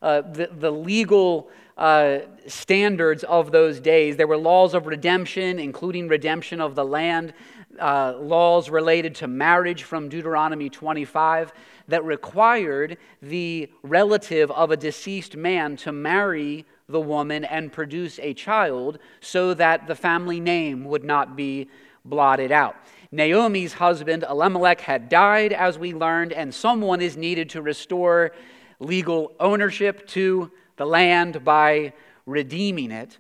uh, 0.02 0.22
the, 0.22 0.50
the, 0.52 0.72
legal 0.72 1.50
uh, 1.78 2.20
standards 2.48 3.24
of 3.24 3.52
those 3.52 3.80
days. 3.80 4.18
There 4.18 4.28
were 4.28 4.38
laws 4.38 4.74
of 4.74 4.88
redemption, 4.88 5.60
including 5.60 6.08
redemption 6.08 6.62
of 6.62 6.76
the 6.76 6.86
land, 6.86 7.34
uh, 7.80 8.16
laws 8.18 8.70
related 8.70 9.16
to 9.16 9.28
marriage 9.28 9.84
from 9.84 10.10
Deuteronomy 10.10 10.70
25 10.70 11.54
that 11.88 12.04
required 12.04 12.98
the 13.22 13.70
relative 13.84 14.52
of 14.52 14.72
a 14.72 14.78
deceased 14.78 15.36
man 15.36 15.76
to 15.78 15.92
marry 15.92 16.66
the 16.88 17.00
woman 17.00 17.46
and 17.46 17.72
produce 17.72 18.20
a 18.20 18.34
child 18.34 19.00
so 19.22 19.54
that 19.54 19.88
the 19.88 19.96
family 19.96 20.40
name 20.40 20.84
would 20.84 21.04
not 21.04 21.36
be 21.36 21.70
blotted 22.04 22.52
out. 22.52 22.76
Naomi's 23.12 23.74
husband, 23.74 24.24
Elimelech, 24.30 24.82
had 24.82 25.10
died, 25.10 25.52
as 25.52 25.78
we 25.78 25.94
learned, 25.94 26.32
and 26.32 26.54
someone 26.54 27.02
is 27.02 27.18
needed 27.18 27.50
to 27.50 27.62
restore 27.62 28.32
legal 28.80 29.34
ownership 29.40 30.08
to 30.08 30.52
the 30.82 30.86
land 30.88 31.44
by 31.44 31.94
redeeming 32.26 32.90
it. 32.90 33.20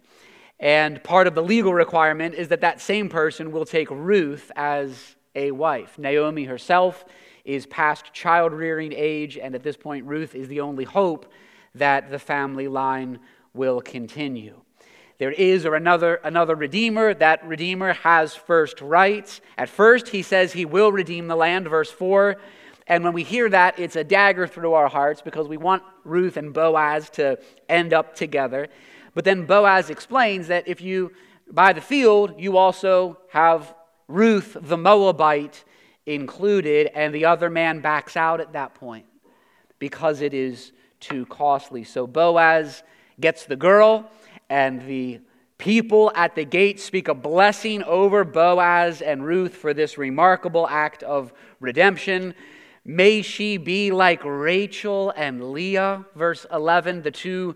And 0.60 1.04
part 1.04 1.28
of 1.28 1.36
the 1.36 1.44
legal 1.44 1.76
requirement 1.76 2.34
is 2.34 2.48
that 2.48 2.62
that 2.62 2.82
same 2.82 3.08
person 3.08 3.52
will 3.52 3.66
take 3.66 3.88
Ruth 3.92 4.52
as 4.56 5.16
a 5.36 5.52
wife. 5.52 6.00
Naomi 6.00 6.46
herself 6.46 7.06
is 7.46 7.68
past 7.68 8.14
child 8.14 8.52
rearing 8.52 8.92
age, 8.96 9.38
and 9.38 9.54
at 9.54 9.62
this 9.62 9.78
point, 9.78 10.08
Ruth 10.08 10.34
is 10.34 10.48
the 10.48 10.62
only 10.62 10.86
hope 10.86 11.32
that 11.76 12.10
the 12.10 12.18
family 12.18 12.68
line 12.68 13.20
will 13.54 13.80
continue. 13.80 14.60
There 15.20 15.32
is 15.32 15.64
or 15.64 15.76
another, 15.76 16.16
another 16.24 16.56
redeemer. 16.56 17.14
That 17.14 17.46
redeemer 17.46 17.94
has 17.94 18.34
first 18.34 18.82
rights. 18.82 19.40
At 19.56 19.70
first, 19.70 20.08
he 20.08 20.24
says 20.24 20.54
he 20.54 20.66
will 20.66 20.92
redeem 20.92 21.28
the 21.28 21.36
land, 21.36 21.68
verse 21.68 21.92
4. 21.92 22.38
And 22.88 23.04
when 23.04 23.14
we 23.14 23.24
hear 23.24 23.50
that, 23.50 23.80
it's 23.80 23.96
a 23.96 24.04
dagger 24.04 24.48
through 24.48 24.74
our 24.74 24.88
hearts 24.88 25.22
because 25.22 25.48
we 25.48 25.58
want 25.58 25.84
Ruth 26.04 26.38
and 26.38 26.54
Boaz 26.54 27.10
to 27.12 27.40
end 27.70 27.94
up 27.94 28.16
together. 28.16 28.68
But 29.14 29.26
then 29.26 29.46
Boaz 29.46 29.90
explains 29.90 30.48
that 30.48 30.68
if 30.68 30.82
you 30.82 31.12
buy 31.52 31.74
the 31.74 31.82
field, 31.82 32.36
you 32.38 32.58
also 32.58 33.18
have 33.30 33.74
Ruth 34.08 34.58
the 34.60 34.78
Moabite 34.78 35.64
included, 36.06 36.90
and 36.96 37.14
the 37.14 37.26
other 37.26 37.50
man 37.50 37.80
backs 37.80 38.18
out 38.18 38.42
at 38.42 38.54
that 38.54 38.74
point 38.74 39.06
because 39.80 40.22
it 40.22 40.34
is 40.34 40.72
too 41.00 41.26
costly. 41.28 41.84
So 41.84 42.08
Boaz 42.08 42.84
gets 43.20 43.46
the 43.46 43.56
girl, 43.56 44.10
and 44.50 44.82
the 44.88 45.20
people 45.58 46.12
at 46.16 46.36
the 46.36 46.44
gate 46.44 46.80
speak 46.80 47.08
a 47.08 47.14
blessing 47.14 47.84
over 47.84 48.24
Boaz 48.24 49.02
and 49.02 49.24
Ruth 49.24 49.56
for 49.56 49.74
this 49.74 49.98
remarkable 49.98 50.68
act 50.68 51.04
of 51.04 51.32
redemption. 51.60 52.34
May 52.84 53.22
she 53.22 53.58
be 53.58 53.92
like 53.92 54.24
Rachel 54.24 55.14
and 55.16 55.52
Leah, 55.52 56.06
verse 56.16 56.46
11, 56.52 57.04
the 57.04 57.12
two 57.12 57.56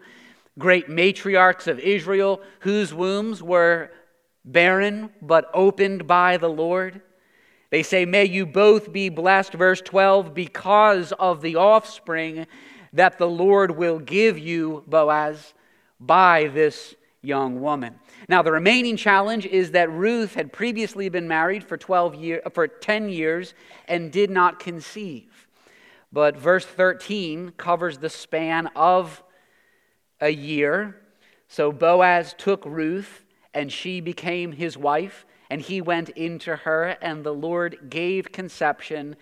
great 0.60 0.88
matriarchs 0.88 1.68
of 1.68 1.80
Israel, 1.80 2.42
whose 2.60 2.94
wombs 2.94 3.42
were 3.42 3.92
barren 4.44 5.10
but 5.22 5.50
opened 5.54 6.06
by 6.06 6.38
the 6.38 6.50
Lord. 6.50 7.02
They 7.72 7.82
say, 7.82 8.06
May 8.06 8.26
you 8.26 8.46
both 8.46 8.94
be 8.94 9.10
blessed, 9.10 9.54
verse 9.54 9.82
12, 9.82 10.34
because 10.34 11.12
of 11.14 11.42
the 11.42 11.56
offspring 11.56 12.46
that 12.94 13.18
the 13.18 13.28
Lord 13.28 13.72
will 13.72 14.00
give 14.00 14.38
you, 14.38 14.84
Boaz, 14.88 15.54
by 16.00 16.48
this 16.48 16.96
young 17.22 17.62
woman. 17.62 18.00
Now, 18.28 18.42
the 18.42 18.52
remaining 18.52 18.98
challenge 18.98 19.46
is 19.46 19.72
that 19.72 19.92
Ruth 19.92 20.34
had 20.34 20.52
previously 20.52 21.10
been 21.10 21.28
married 21.28 21.64
for 21.64 21.78
12 21.78 22.16
year, 22.16 22.42
uh, 22.46 22.50
for 22.50 22.68
10 22.68 23.10
years 23.10 23.54
and 23.88 24.12
did 24.12 24.30
not 24.30 24.60
conceive. 24.60 25.48
But 26.12 26.38
verse 26.38 26.66
13 26.66 27.52
covers 27.58 27.98
the 28.00 28.10
span 28.10 28.68
of 28.76 29.24
a 30.22 30.30
year. 30.30 30.96
So 31.48 31.72
Boaz 31.72 32.34
took 32.38 32.66
Ruth, 32.66 33.24
and 33.54 33.72
she 33.72 34.02
became 34.02 34.52
his 34.52 34.78
wife, 34.78 35.26
and 35.50 35.62
he 35.62 35.82
went 35.82 36.10
into 36.10 36.56
her, 36.56 36.98
and 37.02 37.24
the 37.24 37.34
Lord 37.34 37.90
gave 37.90 38.32
conception, 38.32 39.16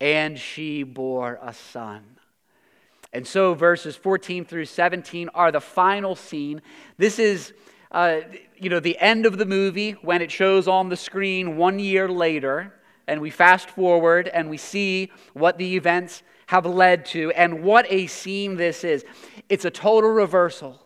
and 0.00 0.38
she 0.38 0.82
bore 0.82 1.38
a 1.42 1.54
son. 1.54 2.18
And 3.12 3.26
so 3.26 3.54
verses 3.54 3.96
14 3.96 4.44
through 4.44 4.64
17 4.64 5.28
are 5.34 5.52
the 5.52 5.60
final 5.60 6.14
scene. 6.14 6.62
This 6.96 7.18
is, 7.18 7.52
uh, 7.92 8.22
you 8.58 8.70
know, 8.70 8.80
the 8.80 8.98
end 8.98 9.26
of 9.26 9.38
the 9.38 9.46
movie 9.46 9.92
when 10.02 10.22
it 10.22 10.32
shows 10.32 10.66
on 10.66 10.88
the 10.88 10.96
screen 10.96 11.56
one 11.56 11.78
year 11.78 12.08
later, 12.08 12.74
and 13.06 13.20
we 13.20 13.30
fast 13.30 13.68
forward 13.68 14.28
and 14.28 14.48
we 14.48 14.56
see 14.56 15.12
what 15.34 15.58
the 15.58 15.76
events 15.76 16.22
have 16.46 16.66
led 16.66 17.04
to, 17.06 17.30
and 17.32 17.62
what 17.62 17.86
a 17.90 18.06
scene 18.06 18.56
this 18.56 18.82
is. 18.84 19.04
It's 19.48 19.64
a 19.64 19.70
total 19.70 20.10
reversal 20.10 20.80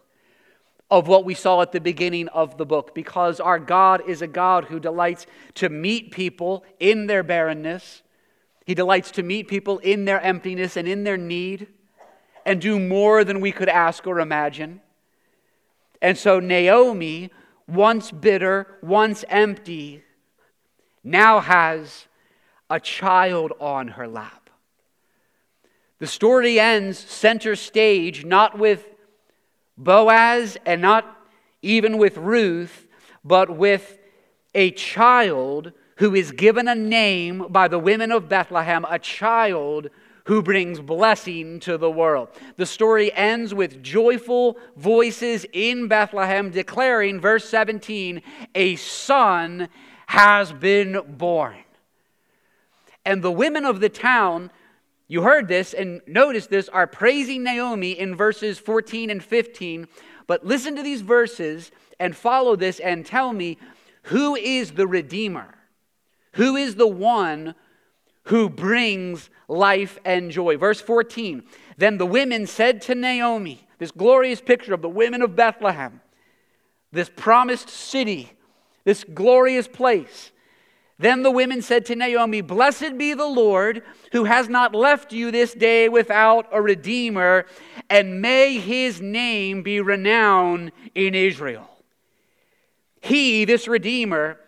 of 0.90 1.08
what 1.08 1.24
we 1.24 1.34
saw 1.34 1.62
at 1.62 1.72
the 1.72 1.80
beginning 1.80 2.28
of 2.28 2.58
the 2.58 2.66
book 2.66 2.94
because 2.94 3.40
our 3.40 3.58
God 3.58 4.02
is 4.08 4.22
a 4.22 4.28
God 4.28 4.66
who 4.66 4.78
delights 4.78 5.26
to 5.54 5.68
meet 5.68 6.12
people 6.12 6.64
in 6.78 7.06
their 7.06 7.22
barrenness. 7.22 8.02
He 8.64 8.74
delights 8.74 9.10
to 9.12 9.22
meet 9.22 9.48
people 9.48 9.78
in 9.78 10.04
their 10.04 10.20
emptiness 10.20 10.76
and 10.76 10.86
in 10.86 11.04
their 11.04 11.16
need. 11.16 11.68
and 12.46 12.60
do 12.60 12.78
more 12.78 13.24
than 13.24 13.40
we 13.40 13.50
could 13.50 13.68
ask 13.68 14.06
or 14.06 14.20
imagine. 14.20 14.80
And 16.00 16.16
so 16.16 16.40
Naomi, 16.40 17.30
once 17.66 18.10
bitter, 18.10 18.78
once 18.82 19.24
empty, 19.28 20.02
now 21.02 21.40
has 21.40 22.06
a 22.68 22.80
child 22.80 23.52
on 23.60 23.88
her 23.88 24.08
lap. 24.08 24.50
The 25.98 26.06
story 26.06 26.60
ends 26.60 26.98
center 26.98 27.56
stage, 27.56 28.24
not 28.24 28.58
with 28.58 28.86
Boaz 29.78 30.56
and 30.66 30.82
not 30.82 31.16
even 31.62 31.98
with 31.98 32.16
Ruth, 32.16 32.86
but 33.24 33.50
with 33.50 33.98
a 34.54 34.70
child 34.72 35.72
who 35.96 36.14
is 36.14 36.32
given 36.32 36.68
a 36.68 36.74
name 36.74 37.46
by 37.48 37.68
the 37.68 37.78
women 37.78 38.12
of 38.12 38.28
Bethlehem, 38.28 38.84
a 38.88 38.98
child 38.98 39.88
who 40.26 40.42
brings 40.42 40.80
blessing 40.80 41.60
to 41.60 41.78
the 41.78 41.90
world. 41.90 42.28
The 42.56 42.66
story 42.66 43.12
ends 43.12 43.54
with 43.54 43.82
joyful 43.82 44.58
voices 44.76 45.46
in 45.52 45.86
Bethlehem 45.86 46.50
declaring, 46.50 47.20
verse 47.20 47.48
17, 47.48 48.22
a 48.56 48.74
son 48.76 49.68
has 50.06 50.52
been 50.52 51.00
born. 51.06 51.56
And 53.04 53.22
the 53.22 53.30
women 53.30 53.64
of 53.64 53.78
the 53.78 53.88
town, 53.88 54.50
you 55.06 55.22
heard 55.22 55.46
this 55.46 55.72
and 55.72 56.00
noticed 56.08 56.50
this, 56.50 56.68
are 56.70 56.88
praising 56.88 57.44
Naomi 57.44 57.92
in 57.92 58.16
verses 58.16 58.58
14 58.58 59.10
and 59.10 59.22
15. 59.22 59.86
But 60.26 60.44
listen 60.44 60.74
to 60.74 60.82
these 60.82 61.02
verses 61.02 61.70
and 62.00 62.16
follow 62.16 62.56
this 62.56 62.80
and 62.80 63.06
tell 63.06 63.32
me 63.32 63.58
who 64.02 64.34
is 64.34 64.72
the 64.72 64.88
Redeemer? 64.88 65.54
Who 66.32 66.56
is 66.56 66.74
the 66.74 66.88
one 66.88 67.54
who 68.26 68.48
brings 68.48 69.30
life 69.48 69.98
and 70.04 70.30
joy. 70.30 70.56
Verse 70.56 70.80
14 70.80 71.42
Then 71.76 71.98
the 71.98 72.06
women 72.06 72.46
said 72.46 72.82
to 72.82 72.94
Naomi, 72.94 73.66
this 73.78 73.90
glorious 73.90 74.40
picture 74.40 74.74
of 74.74 74.82
the 74.82 74.88
women 74.88 75.22
of 75.22 75.36
Bethlehem, 75.36 76.00
this 76.92 77.10
promised 77.14 77.68
city, 77.68 78.32
this 78.84 79.04
glorious 79.04 79.68
place. 79.68 80.30
Then 80.98 81.22
the 81.22 81.30
women 81.30 81.60
said 81.60 81.84
to 81.86 81.96
Naomi, 81.96 82.40
Blessed 82.40 82.96
be 82.96 83.12
the 83.12 83.26
Lord 83.26 83.82
who 84.12 84.24
has 84.24 84.48
not 84.48 84.74
left 84.74 85.12
you 85.12 85.30
this 85.30 85.52
day 85.52 85.90
without 85.90 86.48
a 86.50 86.62
redeemer, 86.62 87.44
and 87.90 88.22
may 88.22 88.58
his 88.58 89.00
name 89.00 89.62
be 89.62 89.82
renowned 89.82 90.72
in 90.94 91.14
Israel. 91.14 91.68
He, 93.02 93.44
this 93.44 93.68
redeemer, 93.68 94.40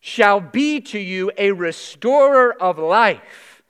shall 0.00 0.40
be 0.40 0.80
to 0.80 0.98
you 0.98 1.30
a 1.36 1.52
restorer 1.52 2.52
of 2.60 2.78
life 2.78 3.62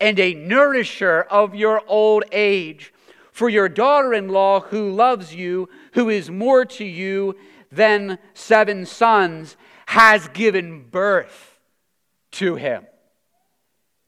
and 0.00 0.18
a 0.18 0.34
nourisher 0.34 1.22
of 1.22 1.54
your 1.54 1.82
old 1.86 2.24
age. 2.32 2.92
For 3.30 3.48
your 3.48 3.68
daughter 3.68 4.12
in 4.12 4.28
law, 4.28 4.60
who 4.60 4.90
loves 4.90 5.34
you, 5.34 5.68
who 5.94 6.10
is 6.10 6.30
more 6.30 6.66
to 6.66 6.84
you 6.84 7.36
than 7.70 8.18
seven 8.34 8.84
sons, 8.84 9.56
has 9.86 10.28
given 10.28 10.88
birth 10.90 11.58
to 12.32 12.56
him, 12.56 12.86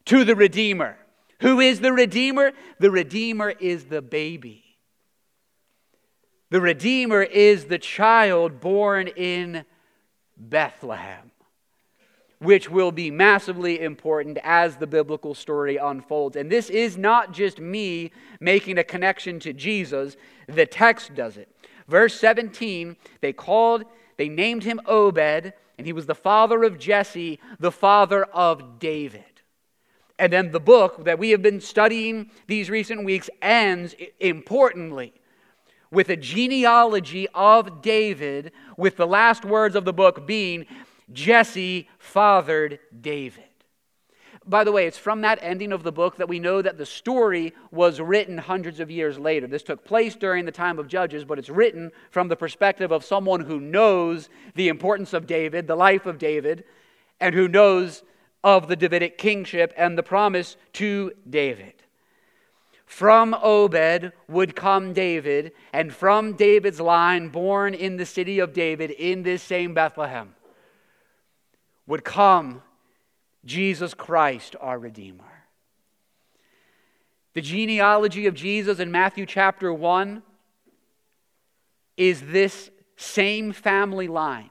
to 0.05 0.25
the 0.25 0.37
Redeemer. 0.37 0.99
Who 1.41 1.61
is 1.61 1.81
the 1.81 1.93
Redeemer? 1.93 2.53
The 2.79 2.91
Redeemer 2.91 3.51
is 3.51 3.87
the 3.87 4.03
baby. 4.03 4.63
The 6.51 6.61
Redeemer 6.61 7.23
is 7.23 7.65
the 7.65 7.79
child 7.79 8.61
born 8.61 9.09
in 9.09 9.65
Bethlehem 10.37 11.31
which 12.45 12.71
will 12.71 12.93
be 12.93 13.11
massively 13.11 13.81
important 13.81 14.39
as 14.43 14.77
the 14.77 14.87
biblical 14.87 15.35
story 15.35 15.77
unfolds. 15.77 16.37
And 16.37 16.51
this 16.51 16.71
is 16.71 16.97
not 16.97 17.33
just 17.33 17.59
me 17.59 18.13
making 18.41 18.79
a 18.79 18.85
connection 18.85 19.41
to 19.41 19.53
Jesus, 19.53 20.17
the 20.47 20.67
text 20.67 21.15
does 21.15 21.37
it. 21.37 21.49
Verse 21.89 22.19
17, 22.19 22.97
they 23.21 23.33
called, 23.33 23.85
they 24.17 24.29
named 24.29 24.65
him 24.65 24.81
Obed, 24.87 25.53
and 25.77 25.87
he 25.87 25.93
was 25.93 26.07
the 26.07 26.15
father 26.15 26.63
of 26.63 26.79
Jesse, 26.79 27.41
the 27.59 27.73
father 27.73 28.25
of 28.25 28.79
David. 28.79 29.25
And 30.19 30.33
then 30.33 30.53
the 30.53 30.61
book 30.61 31.05
that 31.05 31.19
we 31.19 31.31
have 31.31 31.43
been 31.43 31.61
studying 31.61 32.31
these 32.47 32.71
recent 32.71 33.05
weeks 33.05 33.29
ends 33.43 33.95
importantly 34.21 35.13
with 35.91 36.09
a 36.09 36.17
genealogy 36.17 37.29
of 37.35 37.81
David, 37.81 38.53
with 38.77 38.97
the 38.97 39.07
last 39.07 39.45
words 39.45 39.77
of 39.77 39.85
the 39.85 39.93
book 39.93 40.27
being 40.27 40.67
Jesse 41.13 41.89
fathered 41.99 42.79
David. 43.01 43.45
By 44.47 44.65
the 44.65 44.73
way, 44.73 44.87
it's 44.87 44.99
from 44.99 45.23
that 45.23 45.39
ending 45.41 45.73
of 45.73 45.83
the 45.83 45.93
book 45.93 46.17
that 46.17 46.29
we 46.29 46.39
know 46.39 46.61
that 46.61 46.77
the 46.77 46.85
story 46.85 47.55
was 47.71 48.01
written 48.01 48.37
hundreds 48.37 48.79
of 48.79 48.91
years 48.91 49.19
later. 49.19 49.47
This 49.47 49.63
took 49.63 49.85
place 49.85 50.15
during 50.15 50.45
the 50.45 50.53
time 50.53 50.79
of 50.79 50.89
Judges, 50.89 51.25
but 51.25 51.39
it's 51.39 51.49
written 51.49 51.91
from 52.11 52.29
the 52.29 52.37
perspective 52.37 52.93
of 52.93 53.05
someone 53.05 53.41
who 53.41 53.59
knows 53.59 54.29
the 54.55 54.69
importance 54.69 55.15
of 55.15 55.27
David, 55.27 55.67
the 55.67 55.77
life 55.77 56.05
of 56.05 56.19
David, 56.19 56.65
and 57.21 57.35
who 57.35 57.49
knows 57.49 58.03
of 58.43 58.69
the 58.69 58.77
Davidic 58.77 59.17
kingship 59.17 59.73
and 59.79 59.97
the 59.97 60.03
promise 60.03 60.59
to 60.75 61.13
David. 61.29 61.73
From 62.85 63.35
Obed 63.43 64.13
would 64.29 64.55
come 64.55 64.93
David, 64.93 65.53
and 65.73 65.93
from 65.93 66.35
David's 66.35 66.81
line, 66.81 67.29
born 67.29 67.73
in 67.73 67.97
the 67.97 68.05
city 68.05 68.41
of 68.41 68.53
David 68.53 68.91
in 68.91 69.23
this 69.23 69.43
same 69.43 69.73
Bethlehem 69.73 70.35
would 71.87 72.05
come 72.05 72.63
Jesus 73.45 73.95
Christ, 73.95 74.57
our 74.61 74.79
Redeemer. 74.79 75.25
The 77.35 77.43
genealogy 77.43 78.27
of 78.27 78.35
Jesus 78.35 78.79
in 78.79 78.91
Matthew 78.91 79.27
chapter 79.27 79.73
1 79.73 80.23
is 81.97 82.23
this 82.23 82.71
same 82.97 83.53
family 83.53 84.09
line. 84.09 84.51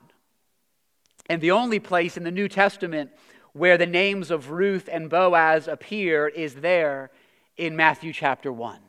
And 1.30 1.42
the 1.42 1.52
only 1.52 1.80
place 1.80 2.18
in 2.18 2.24
the 2.24 2.32
New 2.32 2.50
Testament 2.50 3.12
where 3.54 3.78
the 3.78 3.86
names 3.86 4.32
of 4.32 4.52
Ruth 4.52 4.90
and 4.92 5.10
Boaz 5.10 5.68
appear 5.68 6.28
is 6.28 6.56
there 6.56 7.12
in 7.56 7.76
Matthew 7.76 8.12
chapter 8.12 8.52
1. 8.52 8.80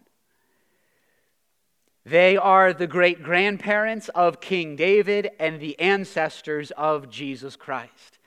They 2.04 2.36
are 2.36 2.72
the 2.72 2.86
great 2.86 3.22
grandparents 3.22 4.08
of 4.10 4.40
King 4.40 4.76
David 4.76 5.30
and 5.38 5.60
the 5.60 5.78
ancestors 5.78 6.70
of 6.72 7.08
Jesus 7.08 7.56
Christ. 7.56 8.18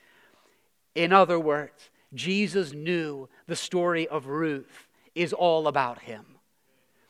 In 0.98 1.14
other 1.14 1.40
words, 1.40 1.92
Jesus 2.16 2.74
knew 2.74 3.30
the 3.46 3.56
story 3.56 4.08
of 4.08 4.26
Ruth 4.26 4.88
is 5.14 5.32
all 5.32 5.68
about 5.68 6.00
him. 6.00 6.26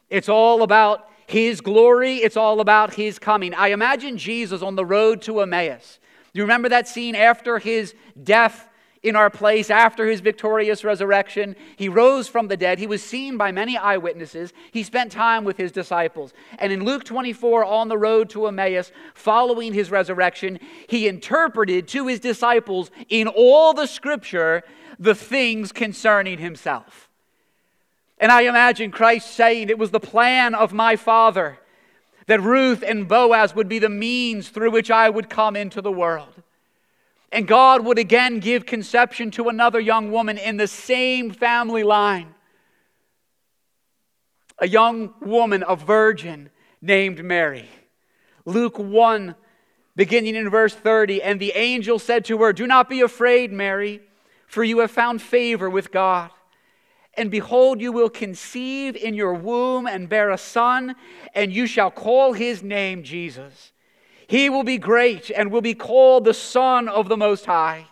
It's 0.10 0.28
all 0.28 0.62
about 0.62 1.10
his 1.26 1.62
glory, 1.62 2.18
it's 2.18 2.36
all 2.36 2.60
about 2.60 2.96
his 2.96 3.18
coming. 3.18 3.54
I 3.54 3.70
imagine 3.70 4.18
Jesus 4.18 4.62
on 4.62 4.76
the 4.76 4.86
road 4.86 5.22
to 5.24 5.40
Emmaus. 5.40 6.00
Do 6.34 6.40
you 6.40 6.44
remember 6.44 6.68
that 6.68 6.90
scene 6.90 7.16
after 7.16 7.60
his 7.60 7.96
death 8.22 8.67
in 9.08 9.16
our 9.16 9.30
place 9.30 9.70
after 9.70 10.06
his 10.06 10.20
victorious 10.20 10.84
resurrection. 10.84 11.56
He 11.76 11.88
rose 11.88 12.28
from 12.28 12.48
the 12.48 12.58
dead. 12.58 12.78
He 12.78 12.88
was 12.88 13.02
seen 13.02 13.38
by 13.38 13.52
many 13.52 13.78
eyewitnesses. 13.78 14.54
He 14.72 14.84
spent 14.84 15.12
time 15.12 15.44
with 15.46 15.58
his 15.58 15.72
disciples. 15.72 16.34
And 16.60 16.72
in 16.74 16.84
Luke 16.84 17.04
24, 17.04 17.64
on 17.64 17.88
the 17.88 17.98
road 17.98 18.30
to 18.32 18.48
Emmaus, 18.48 18.92
following 19.14 19.74
his 19.74 19.90
resurrection, 19.90 20.60
he 20.88 21.08
interpreted 21.08 21.88
to 21.90 22.08
his 22.08 22.20
disciples 22.20 22.92
in 23.10 23.28
all 23.28 23.74
the 23.74 23.88
scripture 23.88 24.64
the 25.00 25.16
things 25.16 25.72
concerning 25.72 26.40
himself. 26.40 27.10
And 28.20 28.32
I 28.32 28.42
imagine 28.42 28.92
Christ 28.92 29.32
saying, 29.32 29.70
It 29.70 29.78
was 29.78 29.92
the 29.92 30.00
plan 30.00 30.56
of 30.56 30.74
my 30.74 30.96
Father 30.96 31.60
that 32.26 32.42
Ruth 32.42 32.84
and 32.86 33.08
Boaz 33.08 33.56
would 33.56 33.70
be 33.70 33.80
the 33.80 33.90
means 33.90 34.50
through 34.50 34.72
which 34.72 34.92
I 34.92 35.10
would 35.10 35.30
come 35.30 35.56
into 35.56 35.82
the 35.82 35.92
world. 35.92 36.34
And 37.38 37.48
God 37.48 37.86
would 37.86 38.00
again 38.00 38.40
give 38.40 38.66
conception 38.66 39.30
to 39.30 39.48
another 39.48 39.80
young 39.80 40.12
woman 40.12 40.40
in 40.40 40.58
the 40.58 40.66
same 40.66 41.30
family 41.30 41.84
line. 41.84 42.34
A 44.58 44.68
young 44.68 45.14
woman, 45.22 45.64
a 45.68 45.76
virgin 45.76 46.50
named 46.82 47.24
Mary. 47.24 47.70
Luke 48.46 48.80
1, 48.80 49.36
beginning 49.96 50.36
in 50.36 50.50
verse 50.50 50.74
30. 50.74 51.22
And 51.22 51.40
the 51.40 51.52
angel 51.52 52.00
said 52.00 52.26
to 52.26 52.40
her, 52.40 52.54
Do 52.54 52.66
not 52.66 52.90
be 52.90 53.02
afraid, 53.02 53.52
Mary, 53.52 54.02
for 54.48 54.64
you 54.64 54.80
have 54.80 54.90
found 54.90 55.22
favor 55.22 55.70
with 55.70 55.92
God. 55.92 56.32
And 57.14 57.30
behold, 57.30 57.80
you 57.80 57.92
will 57.92 58.10
conceive 58.10 58.96
in 58.96 59.14
your 59.14 59.36
womb 59.36 59.86
and 59.86 60.10
bear 60.10 60.32
a 60.32 60.40
son, 60.40 60.96
and 61.36 61.54
you 61.54 61.68
shall 61.68 61.92
call 61.92 62.34
his 62.34 62.64
name 62.64 63.04
Jesus. 63.04 63.74
He 64.28 64.50
will 64.50 64.64
be 64.64 64.78
great 64.78 65.32
and 65.32 65.52
will 65.52 65.62
be 65.62 65.74
called 65.74 66.26
the 66.26 66.34
Son 66.34 66.88
of 66.88 67.10
the 67.10 67.18
Most 67.18 67.46
High. 67.46 67.88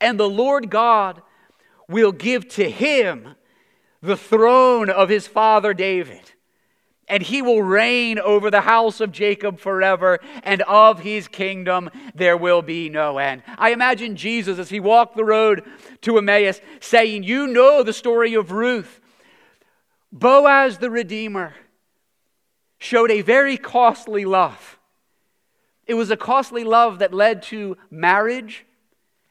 And 0.00 0.18
the 0.18 0.28
Lord 0.28 0.70
God 0.70 1.22
will 1.88 2.12
give 2.12 2.48
to 2.50 2.70
him 2.70 3.34
the 4.00 4.16
throne 4.16 4.90
of 4.90 5.08
his 5.08 5.26
father 5.26 5.74
David. 5.74 6.32
And 7.06 7.22
he 7.22 7.42
will 7.42 7.62
reign 7.62 8.18
over 8.18 8.50
the 8.50 8.62
house 8.62 9.00
of 9.00 9.12
Jacob 9.12 9.60
forever, 9.60 10.20
and 10.42 10.62
of 10.62 11.00
his 11.00 11.28
kingdom 11.28 11.90
there 12.14 12.36
will 12.36 12.62
be 12.62 12.88
no 12.88 13.18
end. 13.18 13.42
I 13.58 13.70
imagine 13.70 14.16
Jesus 14.16 14.58
as 14.58 14.70
he 14.70 14.80
walked 14.80 15.16
the 15.16 15.24
road 15.24 15.64
to 16.02 16.16
Emmaus 16.16 16.60
saying, 16.80 17.24
You 17.24 17.46
know 17.46 17.82
the 17.82 17.92
story 17.92 18.32
of 18.34 18.52
Ruth 18.52 19.00
Boaz 20.14 20.78
the 20.78 20.90
Redeemer 20.90 21.54
showed 22.78 23.10
a 23.10 23.20
very 23.20 23.56
costly 23.56 24.24
love. 24.24 24.73
It 25.86 25.94
was 25.94 26.10
a 26.10 26.16
costly 26.16 26.64
love 26.64 26.98
that 27.00 27.12
led 27.12 27.42
to 27.44 27.76
marriage 27.90 28.64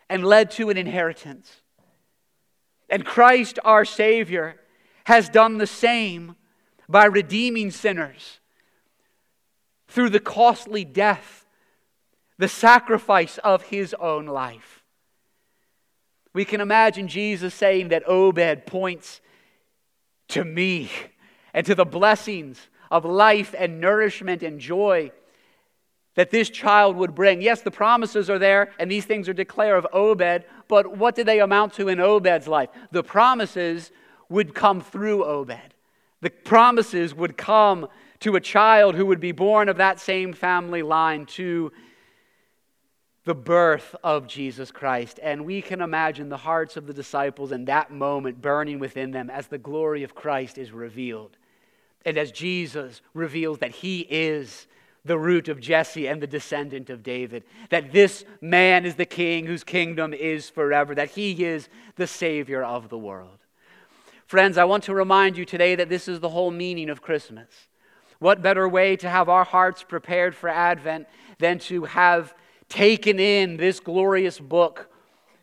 and 0.10 0.26
led 0.26 0.52
to 0.52 0.70
an 0.70 0.78
inheritance. 0.78 1.62
And 2.90 3.06
Christ, 3.06 3.58
our 3.64 3.86
Savior, 3.86 4.60
has 5.06 5.30
done 5.30 5.58
the 5.58 5.68
same 5.68 6.36
by 6.88 7.06
redeeming 7.06 7.72
sinners 7.72 8.40
through 9.88 10.10
the 10.10 10.20
costly 10.20 10.86
death, 10.86 11.46
the 12.38 12.48
sacrifice 12.48 13.38
of 13.40 13.64
his 13.64 13.96
own 14.00 14.26
life. 14.26 14.84
We 16.34 16.46
can 16.46 16.62
imagine 16.62 17.08
Jesus 17.08 17.54
saying 17.54 17.90
that 17.90 18.08
Obed 18.08 18.66
points 18.66 19.22
to 20.30 20.44
me 20.44 20.90
and 21.54 21.66
to 21.66 21.76
the 21.76 21.86
blessings 21.86 22.70
of 22.90 23.06
life 23.06 23.54
and 23.58 23.80
nourishment 23.80 24.44
and 24.44 24.60
joy 24.60 25.12
that 26.16 26.32
this 26.32 26.50
child 26.50 26.96
would 26.96 27.16
bring. 27.16 27.42
Yes, 27.42 27.62
the 27.62 27.72
promises 27.72 28.30
are 28.30 28.40
there, 28.40 28.72
and 28.80 28.90
these 28.90 29.06
things 29.06 29.28
are 29.28 29.34
declared 29.34 29.84
of 29.84 29.88
Obed, 29.94 30.46
but 30.68 30.98
what 30.98 31.16
did 31.16 31.26
they 31.26 31.40
amount 31.40 31.74
to 31.74 31.88
in 31.88 32.00
Obed's 32.00 32.48
life? 32.48 32.70
The 32.92 33.04
promises 33.04 33.92
would 34.30 34.54
come 34.54 34.82
through 34.82 35.26
Obed. 35.26 35.74
The 36.22 36.30
promises 36.30 37.14
would 37.14 37.38
come 37.38 37.88
to 38.20 38.36
a 38.36 38.42
child 38.42 38.96
who 38.96 39.06
would 39.08 39.20
be 39.20 39.32
born 39.32 39.68
of 39.68 39.78
that 39.78 40.00
same 40.00 40.34
family 40.34 40.82
line, 40.82 41.26
to 41.26 41.72
the 43.26 43.36
birth 43.36 43.96
of 44.04 44.28
Jesus 44.28 44.72
Christ. 44.72 45.20
And 45.22 45.46
we 45.46 45.62
can 45.62 45.82
imagine 45.82 46.30
the 46.30 46.38
hearts 46.38 46.78
of 46.78 46.88
the 46.88 46.94
disciples 46.94 47.52
in 47.52 47.66
that 47.66 47.92
moment 47.92 48.42
burning 48.42 48.80
within 48.80 49.12
them 49.12 49.30
as 49.30 49.48
the 49.48 49.58
glory 49.58 50.04
of 50.04 50.16
Christ 50.16 50.58
is 50.58 50.72
revealed. 50.72 51.38
And 52.06 52.18
as 52.18 52.32
Jesus 52.32 53.02
reveals 53.14 53.60
that 53.60 53.72
he 53.72 54.02
is 54.10 54.68
the 55.06 55.20
root 55.20 55.50
of 55.50 55.60
Jesse 55.60 56.08
and 56.08 56.22
the 56.22 56.28
descendant 56.28 56.90
of 56.90 57.04
David, 57.04 57.44
that 57.70 57.92
this 57.92 58.24
man 58.40 58.86
is 58.86 58.96
the 58.96 59.06
king 59.06 59.46
whose 59.46 59.64
kingdom 59.64 60.14
is 60.14 60.50
forever, 60.50 60.96
that 60.96 61.12
he 61.12 61.44
is 61.44 61.68
the 61.96 62.08
Savior 62.08 62.64
of 62.64 62.90
the 62.90 62.98
world. 62.98 63.40
Friends, 64.26 64.58
I 64.58 64.64
want 64.64 64.86
to 64.86 64.94
remind 64.94 65.38
you 65.38 65.46
today 65.46 65.76
that 65.76 65.90
this 65.90 66.08
is 66.08 66.20
the 66.20 66.30
whole 66.30 66.52
meaning 66.52 66.90
of 66.90 67.02
Christmas. 67.02 67.50
What 68.20 68.42
better 68.42 68.68
way 68.70 68.96
to 68.98 69.10
have 69.10 69.28
our 69.28 69.44
hearts 69.44 69.84
prepared 69.84 70.34
for 70.34 70.48
Advent 70.48 71.08
than 71.40 71.60
to 71.60 71.84
have 71.84 72.34
taken 72.70 73.20
in 73.20 73.58
this 73.58 73.82
glorious 73.82 74.40
book 74.40 74.90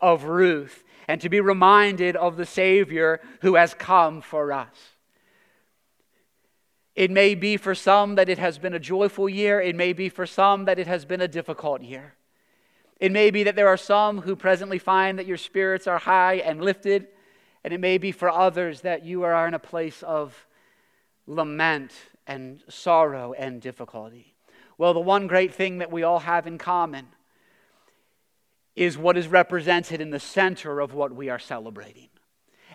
of 0.01 0.25
Ruth 0.25 0.83
and 1.07 1.21
to 1.21 1.29
be 1.29 1.41
reminded 1.41 2.17
of 2.17 2.39
the 2.39 2.47
Savior 2.47 3.21
who 3.43 3.57
has 3.57 3.75
come 3.75 4.23
for 4.23 4.51
us? 4.53 4.90
It 6.95 7.11
may 7.11 7.35
be 7.35 7.57
for 7.57 7.75
some 7.75 8.17
that 8.17 8.29
it 8.29 8.39
has 8.39 8.59
been 8.59 8.75
a 8.75 8.81
joyful 8.81 9.29
year. 9.29 9.61
It 9.61 9.77
may 9.77 9.93
be 9.93 10.09
for 10.09 10.27
some 10.27 10.65
that 10.65 10.79
it 10.79 10.87
has 10.87 11.05
been 11.05 11.21
a 11.21 11.29
difficult 11.29 11.83
year. 11.83 12.15
It 12.99 13.13
may 13.13 13.31
be 13.31 13.45
that 13.45 13.57
there 13.57 13.69
are 13.69 13.77
some 13.77 14.23
who 14.23 14.37
presently 14.37 14.79
find 14.79 15.19
that 15.19 15.27
your 15.27 15.37
spirits 15.37 15.87
are 15.87 15.99
high 15.99 16.35
and 16.35 16.63
lifted. 16.63 17.07
And 17.65 17.73
it 17.73 17.81
may 17.81 17.99
be 17.99 18.13
for 18.13 18.29
others 18.29 18.83
that 18.83 19.05
you 19.05 19.23
are 19.23 19.47
in 19.47 19.55
a 19.55 19.59
place 19.59 20.03
of 20.03 20.47
lament 21.27 21.93
and 22.27 22.63
sorrow 22.69 23.33
and 23.33 23.61
difficulty. 23.61 24.35
Well, 24.77 24.95
the 24.95 25.01
one 25.01 25.27
great 25.27 25.55
thing 25.55 25.79
that 25.79 25.93
we 25.93 26.03
all 26.03 26.21
have 26.21 26.47
in 26.47 26.59
common 26.59 27.09
is 28.75 28.97
what 28.97 29.17
is 29.17 29.29
represented 29.29 30.01
in 30.01 30.11
the 30.11 30.21
center 30.21 30.81
of 30.81 30.95
what 30.95 31.13
we 31.13 31.29
are 31.29 31.39
celebrating. 31.39 32.09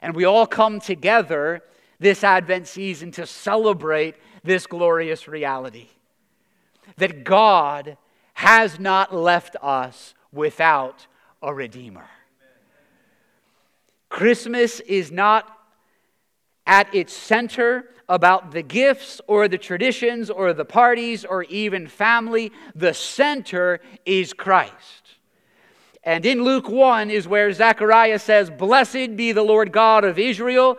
And 0.01 0.15
we 0.15 0.23
all 0.23 0.45
come 0.45 0.79
together 0.79 1.63
this 1.99 2.23
Advent 2.23 2.67
season 2.67 3.11
to 3.11 3.25
celebrate 3.25 4.15
this 4.43 4.67
glorious 4.67 5.27
reality 5.27 5.87
that 6.97 7.23
God 7.23 7.97
has 8.33 8.79
not 8.79 9.13
left 9.13 9.55
us 9.61 10.13
without 10.31 11.07
a 11.41 11.53
Redeemer. 11.53 12.07
Christmas 14.09 14.79
is 14.81 15.11
not 15.11 15.57
at 16.67 16.93
its 16.93 17.13
center 17.13 17.89
about 18.07 18.51
the 18.51 18.61
gifts 18.61 19.19
or 19.27 19.47
the 19.47 19.57
traditions 19.57 20.29
or 20.29 20.53
the 20.53 20.65
parties 20.65 21.25
or 21.25 21.43
even 21.43 21.87
family. 21.87 22.51
The 22.75 22.93
center 22.93 23.81
is 24.05 24.33
Christ. 24.33 25.05
And 26.03 26.23
in 26.25 26.43
Luke 26.43 26.69
1 26.69 27.09
is 27.09 27.27
where 27.27 27.51
Zechariah 27.51 28.19
says, 28.19 28.51
Blessed 28.51 29.15
be 29.15 29.31
the 29.31 29.41
Lord 29.41 29.71
God 29.71 30.03
of 30.03 30.19
Israel 30.19 30.77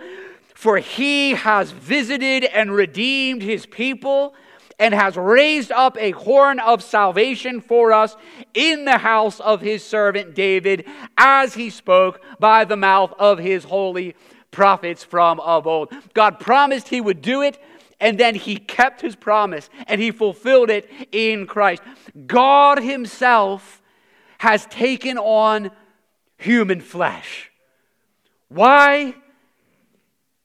for 0.57 0.79
he 0.79 1.33
has 1.33 1.71
visited 1.71 2.43
and 2.43 2.73
redeemed 2.73 3.43
his 3.43 3.67
people 3.67 4.35
and 4.79 4.95
has 4.95 5.15
raised 5.15 5.71
up 5.71 5.99
a 6.01 6.13
horn 6.13 6.59
of 6.61 6.83
salvation 6.83 7.61
for 7.61 7.93
us 7.93 8.17
in 8.55 8.87
the 8.87 8.97
house 8.97 9.39
of 9.41 9.61
his 9.61 9.85
servant 9.85 10.35
David, 10.35 10.87
as 11.19 11.53
he 11.53 11.69
spoke 11.69 12.23
by 12.41 12.65
the 12.65 12.77
mouth 12.77 13.13
of 13.19 13.39
his 13.39 13.65
holy 13.65 14.17
prophets 14.51 15.05
from 15.05 15.41
of 15.41 15.67
old. 15.67 15.93
God 16.15 16.41
promised 16.41 16.89
he 16.89 17.03
would 17.03 17.21
do 17.21 17.43
it, 17.43 17.59
and 18.01 18.17
then 18.17 18.35
he 18.35 18.57
kept 18.57 19.03
his 19.03 19.15
promise 19.15 19.69
and 19.87 20.01
he 20.01 20.11
fulfilled 20.11 20.71
it 20.71 20.91
in 21.13 21.47
Christ. 21.47 21.83
God 22.27 22.83
himself 22.83 23.83
has 24.39 24.65
taken 24.67 25.19
on 25.19 25.71
human 26.39 26.81
flesh. 26.81 27.51
Why? 28.49 29.17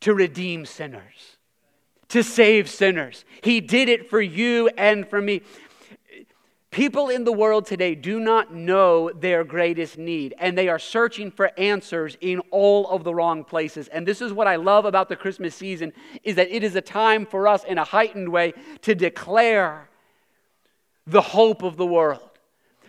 To 0.01 0.13
redeem 0.13 0.65
sinners, 0.65 1.37
to 2.09 2.23
save 2.23 2.69
sinners. 2.69 3.25
He 3.41 3.61
did 3.61 3.89
it 3.89 4.09
for 4.09 4.21
you 4.21 4.69
and 4.77 5.07
for 5.07 5.21
me. 5.21 5.41
People 6.71 7.09
in 7.09 7.25
the 7.25 7.33
world 7.33 7.65
today 7.65 7.95
do 7.95 8.17
not 8.19 8.53
know 8.53 9.11
their 9.11 9.43
greatest 9.43 9.97
need, 9.97 10.33
and 10.39 10.57
they 10.57 10.69
are 10.69 10.79
searching 10.79 11.29
for 11.29 11.51
answers 11.57 12.17
in 12.21 12.39
all 12.49 12.87
of 12.87 13.03
the 13.03 13.13
wrong 13.13 13.43
places. 13.43 13.89
And 13.89 14.07
this 14.07 14.21
is 14.21 14.31
what 14.31 14.47
I 14.47 14.55
love 14.55 14.85
about 14.85 15.09
the 15.09 15.17
Christmas 15.17 15.53
season 15.53 15.91
is 16.23 16.35
that 16.35 16.49
it 16.49 16.63
is 16.63 16.75
a 16.75 16.81
time 16.81 17.25
for 17.25 17.45
us 17.45 17.65
in 17.65 17.77
a 17.77 17.83
heightened 17.83 18.29
way 18.29 18.53
to 18.83 18.95
declare 18.95 19.89
the 21.05 21.21
hope 21.21 21.61
of 21.61 21.75
the 21.75 21.85
world, 21.85 22.29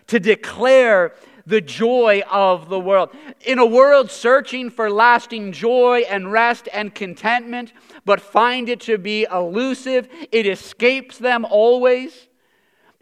to 0.06 0.20
declare 0.20 1.12
the 1.46 1.60
joy 1.60 2.22
of 2.30 2.68
the 2.68 2.78
world. 2.78 3.10
In 3.44 3.58
a 3.58 3.66
world 3.66 4.10
searching 4.10 4.70
for 4.70 4.90
lasting 4.90 5.52
joy 5.52 6.04
and 6.08 6.30
rest 6.30 6.68
and 6.72 6.94
contentment, 6.94 7.72
but 8.04 8.20
find 8.20 8.68
it 8.68 8.80
to 8.80 8.98
be 8.98 9.26
elusive, 9.30 10.08
it 10.30 10.46
escapes 10.46 11.18
them 11.18 11.44
always. 11.44 12.28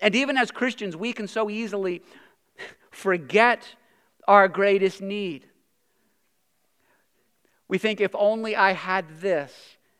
And 0.00 0.14
even 0.14 0.36
as 0.36 0.50
Christians, 0.50 0.96
we 0.96 1.12
can 1.12 1.28
so 1.28 1.50
easily 1.50 2.02
forget 2.90 3.74
our 4.26 4.48
greatest 4.48 5.00
need. 5.00 5.46
We 7.68 7.78
think, 7.78 8.00
if 8.00 8.14
only 8.14 8.56
I 8.56 8.72
had 8.72 9.20
this, 9.20 9.52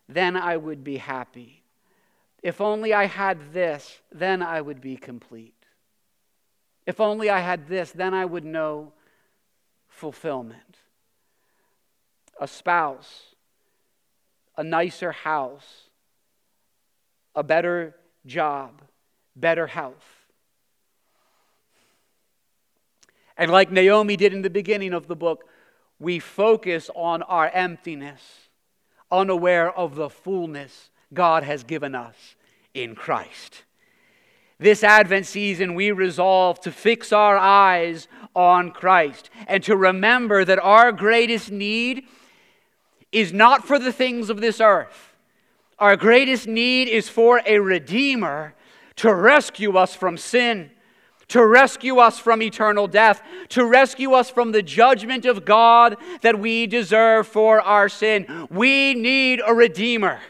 then 0.09 0.37
I 0.37 0.57
would 0.57 0.83
be 0.83 0.97
happy. 0.97 1.63
If 2.43 2.61
only 2.61 2.93
I 2.93 3.05
had 3.05 3.53
this, 3.53 4.01
then 4.11 4.43
I 4.43 4.61
would 4.61 4.81
be 4.81 4.97
complete. 4.97 5.60
If 6.87 7.01
only 7.01 7.31
I 7.31 7.41
had 7.41 7.69
this, 7.69 7.93
then 7.93 8.15
I 8.15 8.25
would 8.25 8.45
know 8.45 8.93
fulfillment. 9.89 10.79
A 12.41 12.49
spouse, 12.49 13.35
a 14.57 14.65
nicer 14.65 15.13
house, 15.13 15.89
a 17.35 17.43
better 17.43 17.95
job, 18.27 18.83
better 19.37 19.67
health. 19.67 20.21
And 23.37 23.51
like 23.51 23.71
Naomi 23.71 24.17
did 24.17 24.33
in 24.35 24.43
the 24.43 24.51
beginning 24.51 24.93
of 24.93 25.07
the 25.07 25.17
book, 25.17 25.45
we 25.99 26.19
focus 26.19 26.91
on 26.95 27.23
our 27.23 27.49
emptiness, 27.51 28.21
unaware 29.11 29.71
of 29.71 29.95
the 29.95 30.11
fullness 30.11 30.91
God 31.13 31.43
has 31.43 31.65
given 31.65 31.95
us 31.95 32.37
in 32.75 32.95
Christ. 32.95 33.65
This 34.61 34.85
Advent 34.85 35.25
season, 35.25 35.75
we 35.75 35.91
resolve 35.91 36.61
to 36.61 36.71
fix 36.71 37.15
our 37.15 37.39
eyes 37.39 38.09
on 38.37 38.73
Christ 38.73 39.31
and 39.49 39.63
to 39.65 39.75
remember 39.75 40.45
that 40.45 40.59
our 40.59 40.93
greatest 40.93 41.51
need 41.51 42.05
is 43.11 43.33
not 43.33 43.67
for 43.67 43.79
the 43.79 43.91
things 43.91 44.29
of 44.29 44.43
this 44.43 44.61
earth. 44.61 45.15
Our 45.79 45.97
greatest 45.97 46.47
need 46.47 46.89
is 46.89 47.09
for 47.09 47.41
a 47.47 47.59
Redeemer 47.59 48.55
to 48.97 49.15
rescue 49.15 49.79
us 49.79 49.95
from 49.95 50.19
sin, 50.19 50.71
to 51.29 51.47
rescue 51.47 51.97
us 51.97 52.19
from 52.19 52.43
eternal 52.43 52.87
death, 52.87 53.23
to 53.49 53.65
rescue 53.65 54.13
us 54.13 54.29
from 54.29 54.53
the 54.53 54.63
judgment 54.63 55.25
of 55.25 55.47
God 55.47 55.97
that 56.21 56.39
we 56.39 56.67
deserve 56.67 57.27
for 57.27 57.63
our 57.63 57.89
sin. 57.89 58.47
We 58.51 58.93
need 58.93 59.41
a 59.47 59.55
Redeemer. 59.55 60.21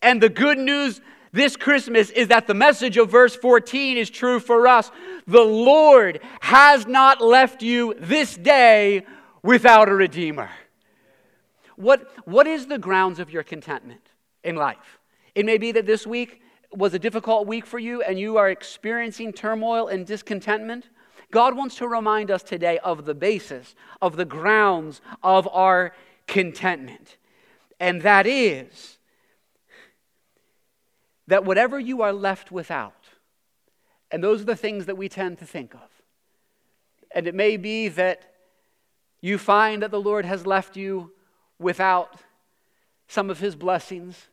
And 0.00 0.22
the 0.22 0.28
good 0.28 0.58
news 0.58 1.00
this 1.34 1.56
Christmas 1.56 2.10
is 2.10 2.28
that 2.28 2.46
the 2.46 2.54
message 2.54 2.96
of 2.96 3.10
verse 3.10 3.36
14 3.36 3.96
is 3.96 4.08
true 4.08 4.40
for 4.40 4.66
us. 4.66 4.90
The 5.26 5.42
Lord 5.42 6.20
has 6.40 6.86
not 6.86 7.20
left 7.20 7.62
you 7.62 7.94
this 7.98 8.36
day 8.36 9.04
without 9.42 9.88
a 9.88 9.94
Redeemer. 9.94 10.50
What, 11.76 12.10
what 12.24 12.46
is 12.46 12.66
the 12.66 12.78
grounds 12.78 13.18
of 13.18 13.30
your 13.30 13.42
contentment? 13.42 14.08
in 14.44 14.56
life. 14.56 15.00
It 15.34 15.46
may 15.46 15.58
be 15.58 15.72
that 15.72 15.86
this 15.86 16.06
week 16.06 16.40
was 16.70 16.94
a 16.94 16.98
difficult 16.98 17.46
week 17.46 17.66
for 17.66 17.78
you 17.78 18.02
and 18.02 18.18
you 18.18 18.36
are 18.36 18.50
experiencing 18.50 19.32
turmoil 19.32 19.88
and 19.88 20.06
discontentment. 20.06 20.90
God 21.30 21.56
wants 21.56 21.76
to 21.76 21.88
remind 21.88 22.30
us 22.30 22.42
today 22.42 22.78
of 22.78 23.06
the 23.06 23.14
basis, 23.14 23.74
of 24.00 24.16
the 24.16 24.24
grounds 24.24 25.00
of 25.22 25.48
our 25.48 25.94
contentment. 26.26 27.16
And 27.80 28.02
that 28.02 28.26
is 28.26 28.93
that 31.26 31.44
whatever 31.44 31.78
you 31.78 32.02
are 32.02 32.12
left 32.12 32.52
without, 32.52 33.08
and 34.10 34.22
those 34.22 34.42
are 34.42 34.46
the 34.46 34.56
things 34.56 34.86
that 34.86 34.96
we 34.96 35.08
tend 35.08 35.38
to 35.38 35.46
think 35.46 35.74
of. 35.74 35.88
And 37.14 37.26
it 37.26 37.34
may 37.34 37.56
be 37.56 37.88
that 37.88 38.34
you 39.20 39.38
find 39.38 39.82
that 39.82 39.90
the 39.90 40.00
Lord 40.00 40.24
has 40.24 40.46
left 40.46 40.76
you 40.76 41.12
without 41.58 42.20
some 43.08 43.30
of 43.30 43.38
his 43.38 43.56
blessings. 43.56 44.28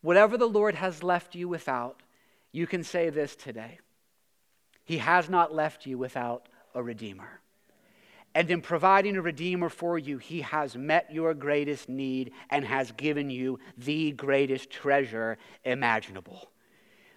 Whatever 0.00 0.36
the 0.36 0.48
Lord 0.48 0.74
has 0.74 1.02
left 1.02 1.34
you 1.34 1.48
without, 1.48 2.02
you 2.50 2.66
can 2.66 2.84
say 2.84 3.08
this 3.10 3.34
today 3.36 3.78
He 4.84 4.98
has 4.98 5.28
not 5.28 5.54
left 5.54 5.86
you 5.86 5.96
without 5.96 6.48
a 6.74 6.82
Redeemer. 6.82 7.41
And 8.34 8.50
in 8.50 8.62
providing 8.62 9.16
a 9.16 9.22
Redeemer 9.22 9.68
for 9.68 9.98
you, 9.98 10.18
He 10.18 10.40
has 10.40 10.76
met 10.76 11.12
your 11.12 11.34
greatest 11.34 11.88
need 11.88 12.32
and 12.50 12.64
has 12.64 12.92
given 12.92 13.28
you 13.28 13.58
the 13.76 14.12
greatest 14.12 14.70
treasure 14.70 15.36
imaginable. 15.64 16.48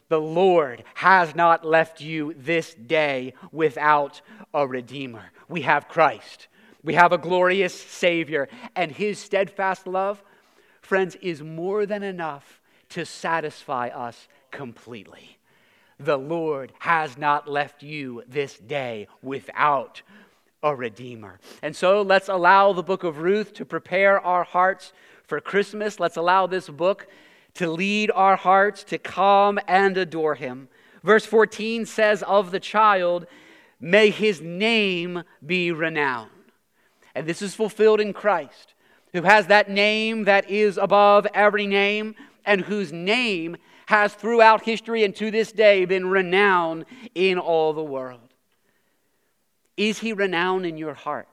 The 0.09 0.19
Lord 0.19 0.83
has 0.95 1.33
not 1.33 1.65
left 1.65 2.01
you 2.01 2.35
this 2.37 2.73
day 2.73 3.33
without 3.51 4.21
a 4.53 4.67
Redeemer. 4.67 5.31
We 5.47 5.61
have 5.61 5.87
Christ. 5.87 6.47
We 6.83 6.93
have 6.93 7.11
a 7.11 7.17
glorious 7.17 7.73
Savior, 7.73 8.47
and 8.75 8.91
His 8.91 9.17
steadfast 9.17 9.87
love, 9.87 10.21
friends, 10.81 11.15
is 11.15 11.41
more 11.41 11.85
than 11.87 12.03
enough 12.03 12.61
to 12.89 13.05
satisfy 13.05 13.87
us 13.87 14.27
completely. 14.51 15.39
The 15.99 16.17
Lord 16.17 16.73
has 16.79 17.17
not 17.17 17.47
left 17.47 17.81
you 17.81 18.21
this 18.27 18.57
day 18.59 19.07
without 19.23 20.01
a 20.65 20.75
Redeemer. 20.75 21.39
And 21.61 21.75
so 21.75 22.01
let's 22.01 22.27
allow 22.27 22.73
the 22.73 22.83
book 22.83 23.03
of 23.03 23.19
Ruth 23.19 23.53
to 23.53 23.65
prepare 23.65 24.19
our 24.19 24.43
hearts 24.43 24.91
for 25.23 25.39
Christmas. 25.39 25.99
Let's 25.99 26.17
allow 26.17 26.47
this 26.47 26.67
book 26.67 27.07
to 27.53 27.69
lead 27.69 28.11
our 28.13 28.35
hearts 28.35 28.83
to 28.85 28.97
come 28.97 29.59
and 29.67 29.95
adore 29.95 30.35
Him. 30.35 30.67
Verse 31.03 31.25
14 31.25 31.85
says 31.85 32.23
of 32.23 32.49
the 32.49 32.59
child, 32.59 33.27
May 33.79 34.09
his 34.09 34.41
name 34.41 35.23
be 35.45 35.71
renowned. 35.71 36.31
And 37.13 37.27
this 37.27 37.43
is 37.43 37.53
fulfilled 37.53 38.01
in 38.01 38.11
Christ, 38.11 38.73
who 39.13 39.21
has 39.21 39.45
that 39.47 39.69
name 39.69 40.23
that 40.23 40.49
is 40.49 40.77
above 40.77 41.27
every 41.33 41.67
name, 41.67 42.15
and 42.43 42.61
whose 42.61 42.91
name 42.91 43.57
has 43.85 44.15
throughout 44.15 44.63
history 44.63 45.03
and 45.03 45.15
to 45.15 45.29
this 45.29 45.51
day 45.51 45.85
been 45.85 46.07
renowned 46.07 46.85
in 47.13 47.37
all 47.37 47.73
the 47.73 47.83
world. 47.83 48.24
Is 49.77 49.99
he 49.99 50.13
renowned 50.13 50.65
in 50.65 50.77
your 50.77 50.93
heart? 50.93 51.27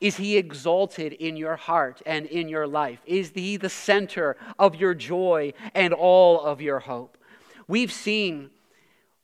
Is 0.00 0.16
he 0.16 0.38
exalted 0.38 1.12
in 1.12 1.36
your 1.36 1.56
heart 1.56 2.00
and 2.06 2.24
in 2.26 2.48
your 2.48 2.66
life? 2.66 3.00
Is 3.04 3.32
he 3.34 3.58
the 3.58 3.68
center 3.68 4.36
of 4.58 4.76
your 4.76 4.94
joy 4.94 5.52
and 5.74 5.92
all 5.92 6.40
of 6.40 6.62
your 6.62 6.80
hope? 6.80 7.18
We've 7.68 7.92
seen 7.92 8.50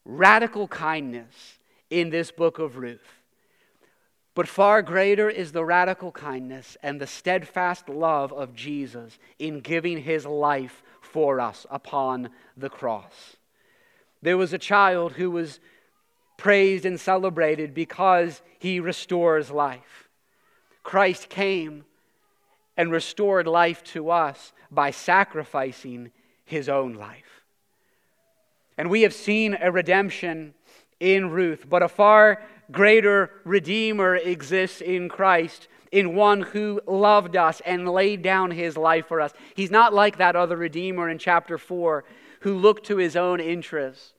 radical 0.04 0.68
kindness 0.68 1.58
in 1.88 2.10
this 2.10 2.30
book 2.30 2.58
of 2.58 2.76
Ruth. 2.76 3.00
But 4.34 4.46
far 4.46 4.82
greater 4.82 5.30
is 5.30 5.52
the 5.52 5.64
radical 5.64 6.12
kindness 6.12 6.76
and 6.82 7.00
the 7.00 7.06
steadfast 7.06 7.88
love 7.88 8.34
of 8.34 8.54
Jesus 8.54 9.18
in 9.38 9.60
giving 9.60 10.02
his 10.02 10.26
life 10.26 10.82
for 11.00 11.40
us 11.40 11.64
upon 11.70 12.28
the 12.54 12.68
cross. 12.68 13.36
There 14.20 14.36
was 14.36 14.52
a 14.52 14.58
child 14.58 15.12
who 15.12 15.30
was 15.30 15.58
praised 16.36 16.84
and 16.84 17.00
celebrated 17.00 17.74
because 17.74 18.42
he 18.58 18.80
restores 18.80 19.50
life. 19.50 20.08
Christ 20.82 21.28
came 21.28 21.84
and 22.76 22.92
restored 22.92 23.46
life 23.46 23.82
to 23.84 24.10
us 24.10 24.52
by 24.70 24.90
sacrificing 24.90 26.10
his 26.44 26.68
own 26.68 26.94
life. 26.94 27.42
And 28.78 28.90
we 28.90 29.02
have 29.02 29.14
seen 29.14 29.56
a 29.60 29.72
redemption 29.72 30.54
in 31.00 31.30
Ruth, 31.30 31.66
but 31.68 31.82
a 31.82 31.88
far 31.88 32.42
greater 32.70 33.30
Redeemer 33.44 34.16
exists 34.16 34.80
in 34.80 35.08
Christ, 35.08 35.68
in 35.92 36.14
one 36.14 36.42
who 36.42 36.80
loved 36.86 37.36
us 37.36 37.62
and 37.64 37.88
laid 37.88 38.22
down 38.22 38.50
his 38.50 38.76
life 38.76 39.06
for 39.06 39.20
us. 39.20 39.32
He's 39.54 39.70
not 39.70 39.94
like 39.94 40.18
that 40.18 40.36
other 40.36 40.56
Redeemer 40.56 41.08
in 41.08 41.18
chapter 41.18 41.58
4 41.58 42.04
who 42.40 42.58
looked 42.58 42.86
to 42.86 42.96
his 42.96 43.16
own 43.16 43.40
interests, 43.40 44.12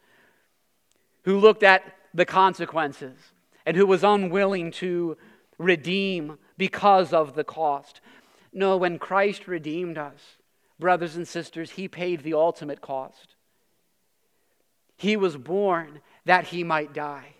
who 1.23 1.37
looked 1.37 1.63
at 1.63 1.83
the 2.13 2.25
consequences, 2.25 3.17
and 3.65 3.77
who 3.77 3.85
was 3.85 4.03
unwilling 4.03 4.71
to 4.71 5.17
redeem 5.57 6.37
because 6.57 7.13
of 7.13 7.35
the 7.35 7.43
cost. 7.43 8.01
No, 8.53 8.77
when 8.77 8.99
Christ 8.99 9.47
redeemed 9.47 9.97
us, 9.97 10.37
brothers 10.79 11.15
and 11.15 11.27
sisters, 11.27 11.71
he 11.71 11.87
paid 11.87 12.23
the 12.23 12.33
ultimate 12.33 12.81
cost. 12.81 13.35
He 14.95 15.15
was 15.15 15.37
born 15.37 16.01
that 16.25 16.47
he 16.47 16.63
might 16.63 16.93
die 16.93 17.35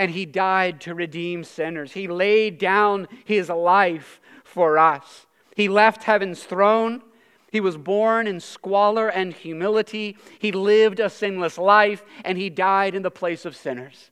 and 0.00 0.12
he 0.12 0.24
died 0.24 0.80
to 0.80 0.94
redeem 0.94 1.44
sinners. 1.44 1.92
He 1.92 2.08
laid 2.08 2.56
down 2.56 3.06
his 3.26 3.50
life 3.50 4.18
for 4.44 4.78
us. 4.78 5.26
He 5.54 5.68
left 5.68 6.04
heaven's 6.04 6.42
throne. 6.42 7.02
He 7.50 7.60
was 7.60 7.76
born 7.76 8.26
in 8.26 8.40
squalor 8.40 9.08
and 9.08 9.32
humility. 9.32 10.16
He 10.38 10.52
lived 10.52 11.00
a 11.00 11.10
sinless 11.10 11.58
life, 11.58 12.04
and 12.24 12.38
he 12.38 12.48
died 12.50 12.94
in 12.94 13.02
the 13.02 13.10
place 13.10 13.44
of 13.44 13.56
sinners. 13.56 14.10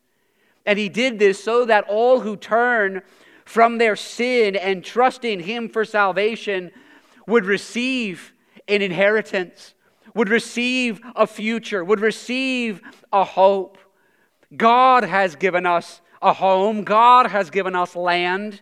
And 0.67 0.79
he 0.79 0.89
did 0.89 1.19
this 1.19 1.43
so 1.43 1.65
that 1.65 1.85
all 1.89 2.21
who 2.21 2.37
turn 2.37 3.03
from 3.45 3.79
their 3.79 3.97
sin 3.97 4.57
and 4.57 4.85
trust 4.85 5.25
in 5.25 5.41
him 5.41 5.69
for 5.69 5.85
salvation 5.85 6.71
would 7.27 7.47
receive 7.47 8.33
an 8.67 8.83
inheritance, 8.83 9.75
would 10.15 10.29
receive 10.29 11.01
a 11.17 11.27
future, 11.27 11.85
would 11.85 12.01
receive 12.01 12.83
a 13.13 13.25
hope. 13.25 13.79
God 14.55 15.05
has 15.05 15.37
given 15.37 15.65
us 15.65 16.01
a 16.21 16.33
home, 16.33 16.85
God 16.85 17.27
has 17.29 17.49
given 17.51 17.75
us 17.75 17.95
land, 17.95 18.61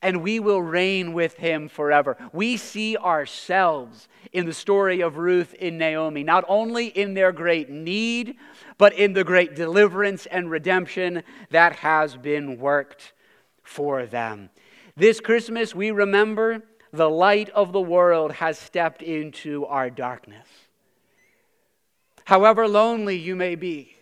and 0.00 0.22
we 0.22 0.38
will 0.38 0.62
reign 0.62 1.12
with 1.12 1.34
him 1.34 1.68
forever. 1.68 2.16
We 2.32 2.56
see 2.56 2.96
ourselves 2.96 4.08
in 4.32 4.46
the 4.46 4.52
story 4.52 5.00
of 5.00 5.16
Ruth 5.16 5.54
and 5.60 5.78
Naomi, 5.78 6.22
not 6.22 6.44
only 6.48 6.86
in 6.86 7.14
their 7.14 7.32
great 7.32 7.68
need, 7.68 8.36
but 8.76 8.92
in 8.92 9.12
the 9.12 9.24
great 9.24 9.56
deliverance 9.56 10.26
and 10.26 10.50
redemption 10.50 11.22
that 11.50 11.76
has 11.76 12.16
been 12.16 12.58
worked 12.58 13.12
for 13.62 14.06
them. 14.06 14.50
This 14.96 15.20
Christmas, 15.20 15.74
we 15.74 15.90
remember 15.90 16.62
the 16.92 17.10
light 17.10 17.50
of 17.50 17.72
the 17.72 17.80
world 17.80 18.32
has 18.32 18.58
stepped 18.58 19.02
into 19.02 19.66
our 19.66 19.90
darkness. 19.90 20.46
However 22.24 22.68
lonely 22.68 23.16
you 23.16 23.34
may 23.36 23.54
be, 23.54 23.96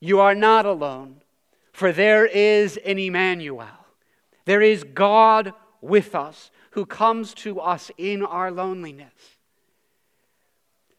you 0.00 0.20
are 0.20 0.34
not 0.34 0.66
alone, 0.66 1.22
for 1.72 1.92
there 1.92 2.26
is 2.26 2.76
an 2.78 2.98
Emmanuel. 2.98 3.83
There 4.44 4.62
is 4.62 4.84
God 4.84 5.52
with 5.80 6.14
us 6.14 6.50
who 6.72 6.86
comes 6.86 7.34
to 7.34 7.60
us 7.60 7.90
in 7.96 8.22
our 8.22 8.50
loneliness. 8.50 9.12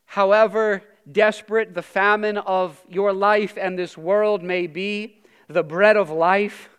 However 0.06 0.84
desperate 1.12 1.74
the 1.74 1.82
famine 1.82 2.38
of 2.38 2.82
your 2.90 3.14
life 3.14 3.58
and 3.58 3.78
this 3.78 3.98
world 3.98 4.42
may 4.42 4.68
be, 4.68 5.22
the 5.48 5.64
bread 5.64 5.98
of 5.98 6.10
life 6.10 6.70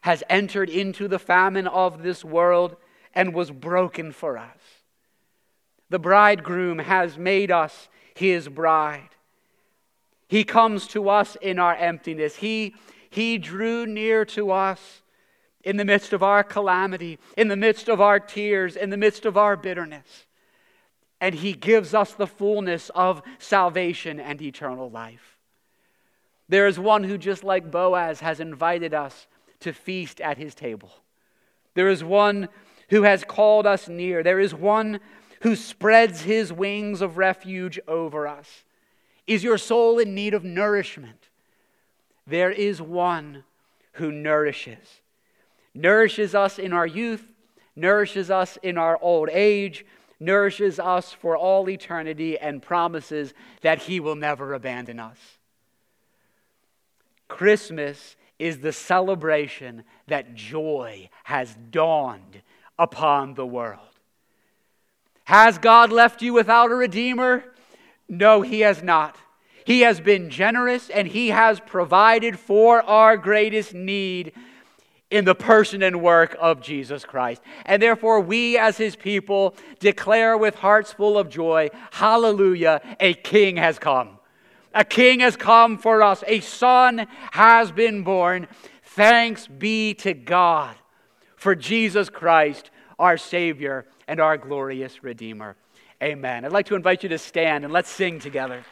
has 0.00 0.22
entered 0.28 0.68
into 0.68 1.06
the 1.06 1.18
famine 1.18 1.66
of 1.66 2.02
this 2.02 2.24
world 2.24 2.76
and 3.14 3.34
was 3.34 3.50
broken 3.50 4.10
for 4.10 4.36
us. 4.36 4.58
The 5.90 5.98
bridegroom 5.98 6.78
has 6.78 7.18
made 7.18 7.50
us 7.50 7.88
his 8.14 8.48
bride. 8.48 9.10
He 10.26 10.44
comes 10.44 10.86
to 10.88 11.10
us 11.10 11.36
in 11.42 11.58
our 11.58 11.74
emptiness. 11.74 12.36
He, 12.36 12.74
he 13.10 13.36
drew 13.36 13.86
near 13.86 14.24
to 14.26 14.50
us 14.50 15.01
in 15.64 15.76
the 15.76 15.84
midst 15.84 16.12
of 16.12 16.22
our 16.22 16.42
calamity, 16.42 17.18
in 17.36 17.48
the 17.48 17.56
midst 17.56 17.88
of 17.88 18.00
our 18.00 18.18
tears, 18.18 18.76
in 18.76 18.90
the 18.90 18.96
midst 18.96 19.24
of 19.24 19.36
our 19.36 19.56
bitterness. 19.56 20.26
And 21.20 21.34
He 21.34 21.52
gives 21.52 21.94
us 21.94 22.12
the 22.12 22.26
fullness 22.26 22.90
of 22.94 23.22
salvation 23.38 24.18
and 24.18 24.42
eternal 24.42 24.90
life. 24.90 25.38
There 26.48 26.66
is 26.66 26.78
one 26.78 27.04
who, 27.04 27.16
just 27.16 27.44
like 27.44 27.70
Boaz, 27.70 28.20
has 28.20 28.40
invited 28.40 28.92
us 28.92 29.26
to 29.60 29.72
feast 29.72 30.20
at 30.20 30.38
His 30.38 30.54
table. 30.54 30.90
There 31.74 31.88
is 31.88 32.02
one 32.02 32.48
who 32.90 33.04
has 33.04 33.24
called 33.24 33.66
us 33.66 33.88
near. 33.88 34.22
There 34.22 34.40
is 34.40 34.54
one 34.54 35.00
who 35.42 35.56
spreads 35.56 36.22
His 36.22 36.52
wings 36.52 37.00
of 37.00 37.16
refuge 37.16 37.78
over 37.88 38.26
us. 38.26 38.64
Is 39.26 39.44
your 39.44 39.58
soul 39.58 39.98
in 39.98 40.14
need 40.14 40.34
of 40.34 40.44
nourishment? 40.44 41.28
There 42.26 42.50
is 42.50 42.82
one 42.82 43.44
who 43.92 44.10
nourishes. 44.10 45.01
Nourishes 45.74 46.34
us 46.34 46.58
in 46.58 46.72
our 46.72 46.86
youth, 46.86 47.24
nourishes 47.74 48.30
us 48.30 48.58
in 48.62 48.76
our 48.76 48.98
old 49.00 49.28
age, 49.30 49.86
nourishes 50.20 50.78
us 50.78 51.12
for 51.12 51.36
all 51.36 51.68
eternity, 51.68 52.38
and 52.38 52.62
promises 52.62 53.34
that 53.62 53.82
He 53.82 54.00
will 54.00 54.14
never 54.14 54.54
abandon 54.54 55.00
us. 55.00 55.18
Christmas 57.28 58.16
is 58.38 58.58
the 58.58 58.72
celebration 58.72 59.84
that 60.08 60.34
joy 60.34 61.08
has 61.24 61.56
dawned 61.70 62.42
upon 62.78 63.34
the 63.34 63.46
world. 63.46 63.80
Has 65.24 65.58
God 65.58 65.90
left 65.90 66.20
you 66.20 66.32
without 66.32 66.70
a 66.70 66.74
Redeemer? 66.74 67.44
No, 68.08 68.42
He 68.42 68.60
has 68.60 68.82
not. 68.82 69.16
He 69.64 69.80
has 69.80 70.00
been 70.00 70.28
generous 70.28 70.90
and 70.90 71.08
He 71.08 71.28
has 71.28 71.60
provided 71.60 72.38
for 72.38 72.82
our 72.82 73.16
greatest 73.16 73.72
need 73.72 74.32
in 75.12 75.26
the 75.26 75.34
person 75.34 75.82
and 75.82 76.02
work 76.02 76.36
of 76.40 76.62
Jesus 76.62 77.04
Christ. 77.04 77.42
And 77.66 77.80
therefore, 77.80 78.20
we 78.20 78.56
as 78.56 78.78
His 78.78 78.96
people 78.96 79.54
declare 79.78 80.36
with 80.38 80.56
hearts 80.56 80.92
full 80.92 81.18
of 81.18 81.28
joy, 81.28 81.70
Hallelujah, 81.92 82.80
a 82.98 83.14
King 83.14 83.58
has 83.58 83.78
come. 83.78 84.18
A 84.74 84.84
King 84.84 85.20
has 85.20 85.36
come 85.36 85.76
for 85.76 86.02
us. 86.02 86.24
A 86.26 86.40
Son 86.40 87.06
has 87.32 87.70
been 87.70 88.02
born. 88.02 88.48
Thanks 88.82 89.46
be 89.46 89.94
to 89.94 90.14
God 90.14 90.74
for 91.36 91.54
Jesus 91.54 92.08
Christ, 92.08 92.70
our 92.98 93.18
Savior 93.18 93.86
and 94.08 94.18
our 94.18 94.38
glorious 94.38 95.04
Redeemer. 95.04 95.56
Amen. 96.02 96.44
I'd 96.44 96.52
like 96.52 96.66
to 96.66 96.74
invite 96.74 97.02
you 97.02 97.10
to 97.10 97.18
stand 97.18 97.64
and 97.64 97.72
let's 97.72 97.90
sing 97.90 98.18
together. 98.18 98.64